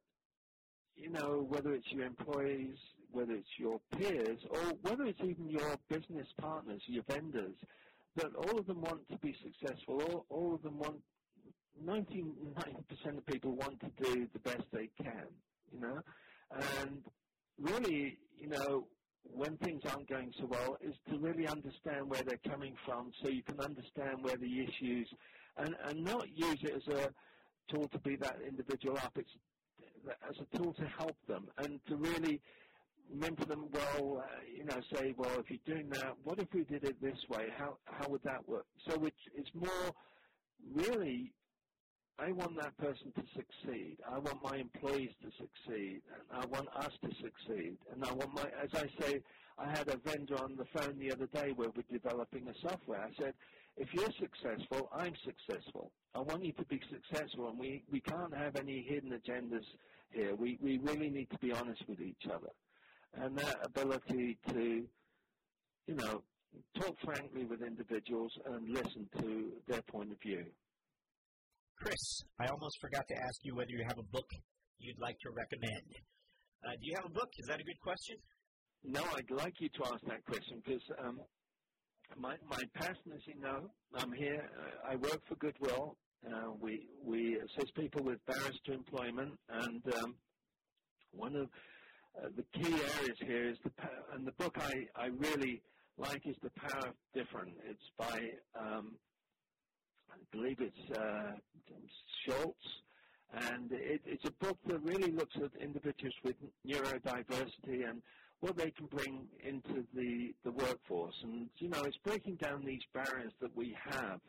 you 0.95 1.09
know, 1.09 1.45
whether 1.49 1.73
it's 1.73 1.91
your 1.91 2.05
employees, 2.05 2.77
whether 3.11 3.33
it's 3.33 3.49
your 3.57 3.81
peers, 3.97 4.39
or 4.49 4.59
whether 4.81 5.03
it's 5.05 5.19
even 5.21 5.49
your 5.49 5.75
business 5.89 6.27
partners, 6.39 6.81
your 6.87 7.03
vendors, 7.09 7.55
that 8.15 8.33
all 8.35 8.59
of 8.59 8.65
them 8.65 8.81
want 8.81 9.07
to 9.09 9.17
be 9.17 9.35
successful. 9.43 10.01
All, 10.01 10.25
all 10.29 10.55
of 10.55 10.61
them 10.61 10.77
want 10.77 11.01
99% 11.85 13.17
of 13.17 13.25
people 13.25 13.55
want 13.55 13.79
to 13.81 13.89
do 14.03 14.27
the 14.33 14.39
best 14.39 14.63
they 14.71 14.89
can, 15.01 15.25
you 15.71 15.79
know, 15.79 15.99
and 16.51 17.03
really, 17.59 18.17
you 18.37 18.47
know, 18.47 18.87
when 19.23 19.57
things 19.57 19.81
aren't 19.85 20.09
going 20.09 20.31
so 20.39 20.45
well, 20.45 20.77
is 20.81 20.95
to 21.09 21.19
really 21.19 21.47
understand 21.47 22.09
where 22.09 22.23
they're 22.23 22.51
coming 22.51 22.73
from, 22.85 23.11
so 23.21 23.29
you 23.29 23.43
can 23.43 23.59
understand 23.59 24.23
where 24.23 24.37
the 24.37 24.63
issues, 24.63 25.07
and 25.57 25.75
and 25.85 26.03
not 26.03 26.25
use 26.33 26.59
it 26.63 26.73
as 26.75 26.87
a 26.93 27.09
tool 27.71 27.87
to 27.89 27.99
beat 27.99 28.21
that 28.21 28.37
individual 28.47 28.97
up. 28.97 29.17
It's 29.17 29.29
as 30.29 30.35
a 30.39 30.57
tool 30.57 30.73
to 30.73 30.85
help 30.97 31.15
them 31.27 31.47
and 31.57 31.79
to 31.87 31.95
really 31.95 32.41
mentor 33.13 33.45
them 33.45 33.67
well, 33.71 34.23
uh, 34.23 34.27
you 34.55 34.63
know, 34.63 34.79
say, 34.93 35.13
well, 35.17 35.39
if 35.39 35.49
you're 35.49 35.75
doing 35.75 35.89
that, 35.89 36.13
what 36.23 36.39
if 36.39 36.47
we 36.53 36.63
did 36.63 36.83
it 36.83 37.01
this 37.01 37.17
way? 37.29 37.47
How 37.57 37.77
how 37.85 38.07
would 38.09 38.23
that 38.23 38.47
work? 38.47 38.65
So 38.87 39.03
it's 39.05 39.17
it's 39.35 39.49
more 39.53 39.91
really 40.73 41.33
I 42.21 42.31
want 42.33 42.61
that 42.61 42.77
person 42.77 43.11
to 43.15 43.23
succeed. 43.33 43.97
I 44.09 44.19
want 44.19 44.43
my 44.43 44.57
employees 44.57 45.11
to 45.21 45.31
succeed. 45.31 46.01
And 46.31 46.43
I 46.43 46.45
want 46.47 46.67
us 46.75 46.91
to 47.03 47.09
succeed. 47.15 47.77
And 47.93 48.03
I 48.03 48.11
want 48.11 48.33
my, 48.33 48.45
as 48.61 48.69
I 48.73 48.87
say, 49.01 49.21
I 49.57 49.69
had 49.69 49.87
a 49.87 49.97
vendor 49.97 50.35
on 50.41 50.57
the 50.57 50.65
phone 50.65 50.97
the 50.99 51.11
other 51.11 51.27
day 51.27 51.53
where 51.55 51.69
we're 51.69 51.83
developing 51.91 52.47
a 52.47 52.53
software. 52.61 53.01
I 53.01 53.11
said, 53.17 53.33
if 53.77 53.93
you're 53.93 54.11
successful, 54.19 54.89
I'm 54.93 55.13
successful. 55.23 55.91
I 56.13 56.19
want 56.19 56.43
you 56.43 56.51
to 56.53 56.65
be 56.65 56.81
successful, 56.91 57.49
and 57.49 57.57
we, 57.57 57.83
we 57.91 58.01
can't 58.01 58.35
have 58.35 58.55
any 58.57 58.81
hidden 58.81 59.11
agendas 59.11 59.65
here. 60.11 60.35
We, 60.35 60.57
we 60.61 60.77
really 60.79 61.09
need 61.09 61.29
to 61.31 61.37
be 61.37 61.53
honest 61.53 61.83
with 61.87 62.01
each 62.01 62.25
other. 62.25 62.49
And 63.13 63.37
that 63.37 63.57
ability 63.63 64.37
to, 64.49 64.85
you 65.87 65.95
know, 65.95 66.23
talk 66.79 66.97
frankly 67.03 67.45
with 67.45 67.61
individuals 67.61 68.33
and 68.45 68.69
listen 68.69 69.07
to 69.19 69.51
their 69.67 69.81
point 69.83 70.11
of 70.11 70.19
view. 70.19 70.45
Chris, 71.81 72.23
I 72.39 72.47
almost 72.47 72.77
forgot 72.81 73.07
to 73.07 73.15
ask 73.15 73.39
you 73.43 73.55
whether 73.55 73.71
you 73.71 73.83
have 73.87 73.97
a 73.97 74.03
book 74.11 74.27
you'd 74.79 74.99
like 74.99 75.17
to 75.19 75.29
recommend. 75.31 75.87
Uh, 76.65 76.71
do 76.71 76.83
you 76.87 76.93
have 76.95 77.05
a 77.05 77.13
book? 77.13 77.29
Is 77.37 77.47
that 77.47 77.59
a 77.59 77.63
good 77.63 77.79
question? 77.81 78.17
No, 78.83 79.01
I'd 79.15 79.31
like 79.31 79.53
you 79.59 79.69
to 79.69 79.81
ask 79.87 80.01
that 80.07 80.23
question 80.25 80.61
because 80.65 80.83
um, 81.05 81.19
my 82.17 82.35
my 82.49 82.61
passion, 82.75 83.11
as 83.15 83.21
you 83.27 83.39
know, 83.41 83.71
I'm 83.95 84.11
here. 84.11 84.49
Uh, 84.59 84.91
I 84.91 84.95
work 84.95 85.21
for 85.27 85.35
Goodwill. 85.35 85.95
Uh, 86.27 86.51
we 86.59 86.87
we 87.03 87.37
assist 87.37 87.73
people 87.75 88.03
with 88.03 88.19
barriers 88.25 88.59
to 88.65 88.73
employment, 88.73 89.31
and 89.49 89.81
um, 90.03 90.15
one 91.11 91.35
of 91.35 91.47
uh, 92.17 92.27
the 92.35 92.43
key 92.59 92.73
areas 92.73 93.17
here 93.25 93.49
is 93.49 93.57
the 93.63 93.71
and 94.13 94.27
the 94.27 94.33
book 94.33 94.55
I 94.59 94.73
I 94.95 95.07
really 95.07 95.61
like 95.97 96.25
is 96.25 96.35
the 96.43 96.51
power 96.59 96.87
of 96.89 96.95
different. 97.13 97.53
It's 97.69 97.89
by 97.97 98.19
um, 98.59 98.95
I 100.11 100.17
believe 100.31 100.57
it's 100.59 100.97
uh, 100.97 101.31
Schultz, 102.25 102.57
and 103.33 103.71
it, 103.71 104.01
it's 104.05 104.25
a 104.25 104.31
book 104.43 104.57
that 104.67 104.81
really 104.81 105.11
looks 105.11 105.35
at 105.37 105.51
individuals 105.61 106.15
with 106.23 106.35
neurodiversity 106.67 107.89
and 107.89 108.01
what 108.39 108.57
they 108.57 108.71
can 108.71 108.85
bring 108.87 109.27
into 109.43 109.85
the, 109.93 110.33
the 110.43 110.51
workforce. 110.51 111.15
And, 111.23 111.49
you 111.57 111.69
know, 111.69 111.83
it's 111.83 111.97
breaking 111.97 112.35
down 112.35 112.63
these 112.65 112.81
barriers 112.93 113.33
that 113.41 113.55
we 113.55 113.75
have. 113.83 114.19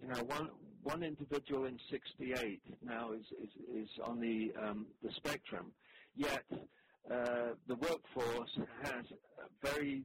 You 0.00 0.08
know, 0.08 0.22
one, 0.24 0.50
one 0.84 1.02
individual 1.02 1.64
in 1.64 1.78
68 1.90 2.62
now 2.84 3.12
is, 3.12 3.24
is, 3.42 3.84
is 3.84 3.88
on 4.04 4.20
the, 4.20 4.52
um, 4.62 4.86
the 5.02 5.10
spectrum, 5.16 5.72
yet 6.14 6.44
uh, 7.10 7.54
the 7.66 7.74
workforce 7.74 8.58
has 8.84 9.04
very 9.62 10.04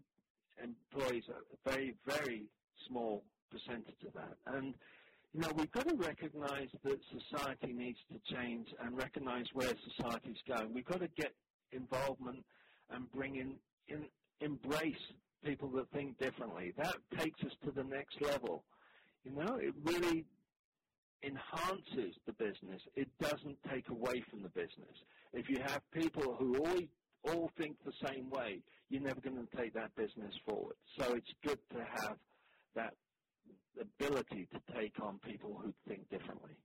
employs 0.62 1.24
a 1.30 1.70
very, 1.70 1.96
very 2.06 2.44
small 2.88 3.24
percentage 3.52 4.02
of 4.08 4.14
that. 4.14 4.36
And 4.48 4.74
you 5.34 5.42
know, 5.42 5.52
we've 5.56 5.72
got 5.72 5.88
to 5.88 5.96
recognize 5.96 6.68
that 6.84 7.00
society 7.12 7.74
needs 7.74 7.98
to 8.12 8.36
change 8.36 8.68
and 8.80 8.96
recognize 8.96 9.46
where 9.54 9.74
society's 9.98 10.38
going. 10.48 10.74
We've 10.74 10.86
got 10.86 11.00
to 11.02 11.08
get 11.18 11.34
involvement 11.72 12.46
and 12.92 13.12
bring 13.12 13.38
in, 13.38 13.56
in 13.88 14.06
embrace 14.42 14.94
people 15.44 15.72
that 15.72 15.90
think 15.92 16.20
differently. 16.20 16.74
That 16.78 16.96
takes 17.18 17.44
us 17.44 17.52
to 17.66 17.72
the 17.72 17.84
next 17.84 18.22
level. 18.22 18.64
You 19.24 19.32
know, 19.32 19.58
it 19.60 19.74
really 19.84 20.26
enhances 21.24 22.16
the 22.28 22.34
business. 22.34 22.82
It 22.96 23.08
doesn't 23.20 23.58
take 23.72 23.90
away 23.90 24.22
from 24.30 24.44
the 24.44 24.50
business. 24.50 24.96
If 25.34 25.50
you 25.50 25.60
have 25.66 25.82
people 25.92 26.36
who 26.38 26.58
all 26.58 26.82
all 27.26 27.50
think 27.58 27.78
the 27.86 27.94
same 28.06 28.30
way, 28.30 28.60
you're 28.90 29.02
never 29.02 29.22
going 29.22 29.48
to 29.48 29.58
take 29.58 29.74
that 29.74 29.96
business 29.96 30.34
forward. 30.46 30.76
So 31.00 31.14
it's 31.14 31.32
good 31.42 31.60
to 31.72 31.80
have 31.80 32.18
that 32.76 32.94
ability 33.80 34.48
to 34.52 34.74
take 34.74 35.00
on 35.02 35.20
people 35.20 35.60
who 35.62 35.74
think 35.88 36.10
differently. 36.10 36.58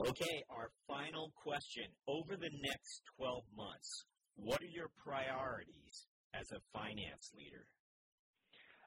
Okay, 0.00 0.42
our 0.50 0.70
final 0.88 1.32
question. 1.36 1.84
Over 2.08 2.36
the 2.36 2.50
next 2.62 3.02
12 3.16 3.42
months, 3.56 4.04
what 4.36 4.60
are 4.60 4.72
your 4.74 4.90
priorities 5.04 6.06
as 6.34 6.50
a 6.52 6.60
finance 6.72 7.30
leader? 7.36 7.66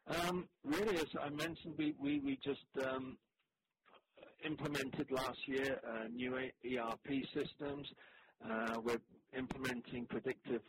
Um, 0.08 0.48
really, 0.64 0.98
as 0.98 1.08
I 1.22 1.30
mentioned, 1.30 1.76
we, 1.78 1.94
we, 2.00 2.20
we 2.20 2.38
just 2.44 2.66
um, 2.86 3.18
implemented 4.46 5.08
last 5.12 5.40
year 5.48 5.80
uh, 5.88 6.08
new 6.14 6.36
ERP 6.36 7.24
systems. 7.34 7.88
Uh, 8.44 8.76
we're 8.84 9.02
implementing 9.38 10.06
predictive 10.10 10.62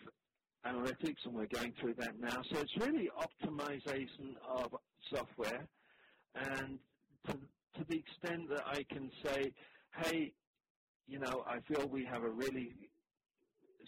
analytics 0.67 1.25
and 1.25 1.35
we're 1.35 1.47
going 1.47 1.73
through 1.81 1.95
that 1.95 2.19
now. 2.19 2.43
So 2.51 2.59
it's 2.59 2.77
really 2.79 3.09
optimization 3.19 4.37
of 4.47 4.75
software 5.13 5.67
and 6.35 6.79
to, 7.27 7.33
to 7.33 7.85
the 7.89 7.97
extent 7.97 8.49
that 8.51 8.67
I 8.67 8.85
can 8.85 9.11
say, 9.25 9.53
hey, 9.97 10.33
you 11.07 11.19
know, 11.19 11.45
I 11.47 11.61
feel 11.61 11.89
we 11.89 12.05
have 12.05 12.23
a 12.23 12.31
really 12.31 12.75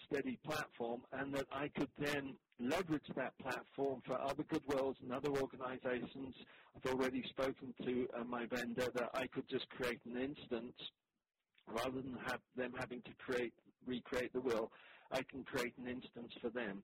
steady 0.07 0.39
platform 0.45 1.03
and 1.12 1.35
that 1.35 1.47
I 1.53 1.68
could 1.68 1.91
then 1.99 2.35
leverage 2.59 3.07
that 3.16 3.37
platform 3.39 4.03
for 4.07 4.21
other 4.21 4.45
goodwills 4.45 4.95
and 5.03 5.12
other 5.12 5.31
organizations. 5.31 6.35
I've 6.77 6.91
already 6.93 7.23
spoken 7.29 7.75
to 7.85 8.09
uh, 8.18 8.25
my 8.25 8.47
vendor 8.47 8.89
that 8.95 9.11
I 9.14 9.27
could 9.27 9.49
just 9.49 9.68
create 9.71 10.01
an 10.07 10.16
instance 10.16 10.75
rather 11.66 12.01
than 12.01 12.16
have 12.27 12.41
them 12.57 12.73
having 12.79 13.03
to 13.03 13.11
create 13.18 13.53
recreate 13.87 14.33
the 14.33 14.41
will. 14.41 14.71
I 15.13 15.23
can 15.23 15.45
create 15.45 15.75
an 15.79 15.89
instance 15.89 16.33
for 16.41 16.51
them. 16.51 16.83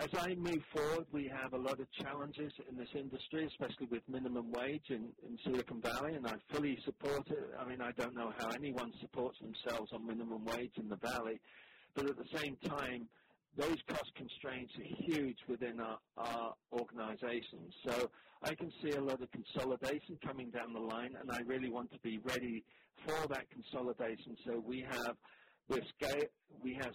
As 0.00 0.10
I 0.16 0.34
move 0.36 0.62
forward, 0.72 1.06
we 1.10 1.28
have 1.34 1.54
a 1.54 1.58
lot 1.58 1.80
of 1.80 1.90
challenges 1.90 2.52
in 2.70 2.76
this 2.76 2.88
industry, 2.94 3.44
especially 3.46 3.86
with 3.90 4.02
minimum 4.08 4.52
wage 4.52 4.90
in, 4.90 5.08
in 5.26 5.36
Silicon 5.44 5.80
Valley, 5.80 6.14
and 6.14 6.24
I 6.24 6.34
fully 6.52 6.78
support 6.84 7.26
it. 7.28 7.50
I 7.58 7.64
mean, 7.68 7.80
I 7.80 7.90
don't 7.92 8.14
know 8.14 8.32
how 8.38 8.50
anyone 8.50 8.92
supports 9.00 9.38
themselves 9.40 9.90
on 9.92 10.06
minimum 10.06 10.44
wage 10.44 10.70
in 10.76 10.88
the 10.88 10.96
Valley, 10.96 11.40
but 11.96 12.08
at 12.08 12.16
the 12.16 12.38
same 12.38 12.56
time, 12.68 13.08
those 13.56 13.76
cost 13.88 14.12
constraints 14.14 14.72
are 14.78 15.12
huge 15.12 15.38
within 15.48 15.80
our, 15.80 15.98
our 16.16 16.54
organizations. 16.72 17.74
So 17.84 18.08
I 18.44 18.54
can 18.54 18.70
see 18.80 18.92
a 18.92 19.00
lot 19.00 19.20
of 19.20 19.28
consolidation 19.32 20.16
coming 20.24 20.50
down 20.50 20.74
the 20.74 20.80
line, 20.80 21.16
and 21.20 21.28
I 21.32 21.40
really 21.40 21.70
want 21.70 21.90
to 21.90 21.98
be 22.04 22.20
ready 22.22 22.62
for 23.04 23.26
that 23.28 23.50
consolidation. 23.50 24.36
So 24.46 24.62
we 24.64 24.86
have 24.88 25.16
we 26.62 26.74
have 26.80 26.92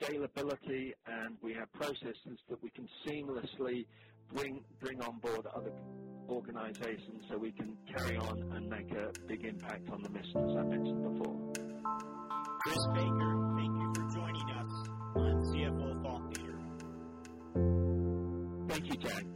scalability, 0.00 0.92
and 1.06 1.36
we 1.42 1.52
have 1.54 1.72
processes 1.72 2.38
that 2.48 2.62
we 2.62 2.70
can 2.70 2.88
seamlessly 3.06 3.86
bring 4.32 4.64
bring 4.80 5.00
on 5.02 5.18
board 5.18 5.46
other 5.54 5.72
organizations, 6.28 7.24
so 7.30 7.38
we 7.38 7.52
can 7.52 7.76
carry 7.96 8.16
on 8.16 8.42
and 8.54 8.68
make 8.68 8.90
a 8.92 9.12
big 9.26 9.44
impact 9.44 9.88
on 9.90 10.02
the 10.02 10.08
mission, 10.10 10.48
as 10.48 10.56
I 10.56 10.62
mentioned 10.62 11.02
before. 11.02 11.52
Chris 12.62 12.86
Baker, 12.94 13.52
thank 13.56 13.74
you 13.80 13.92
for 13.94 14.02
joining 14.14 14.50
us 14.50 14.72
on 15.14 15.44
CFO 15.44 16.02
Thought 16.02 16.24
Leader. 16.36 16.58
Thank 18.68 18.86
you, 18.86 18.96
Jack. 18.96 19.35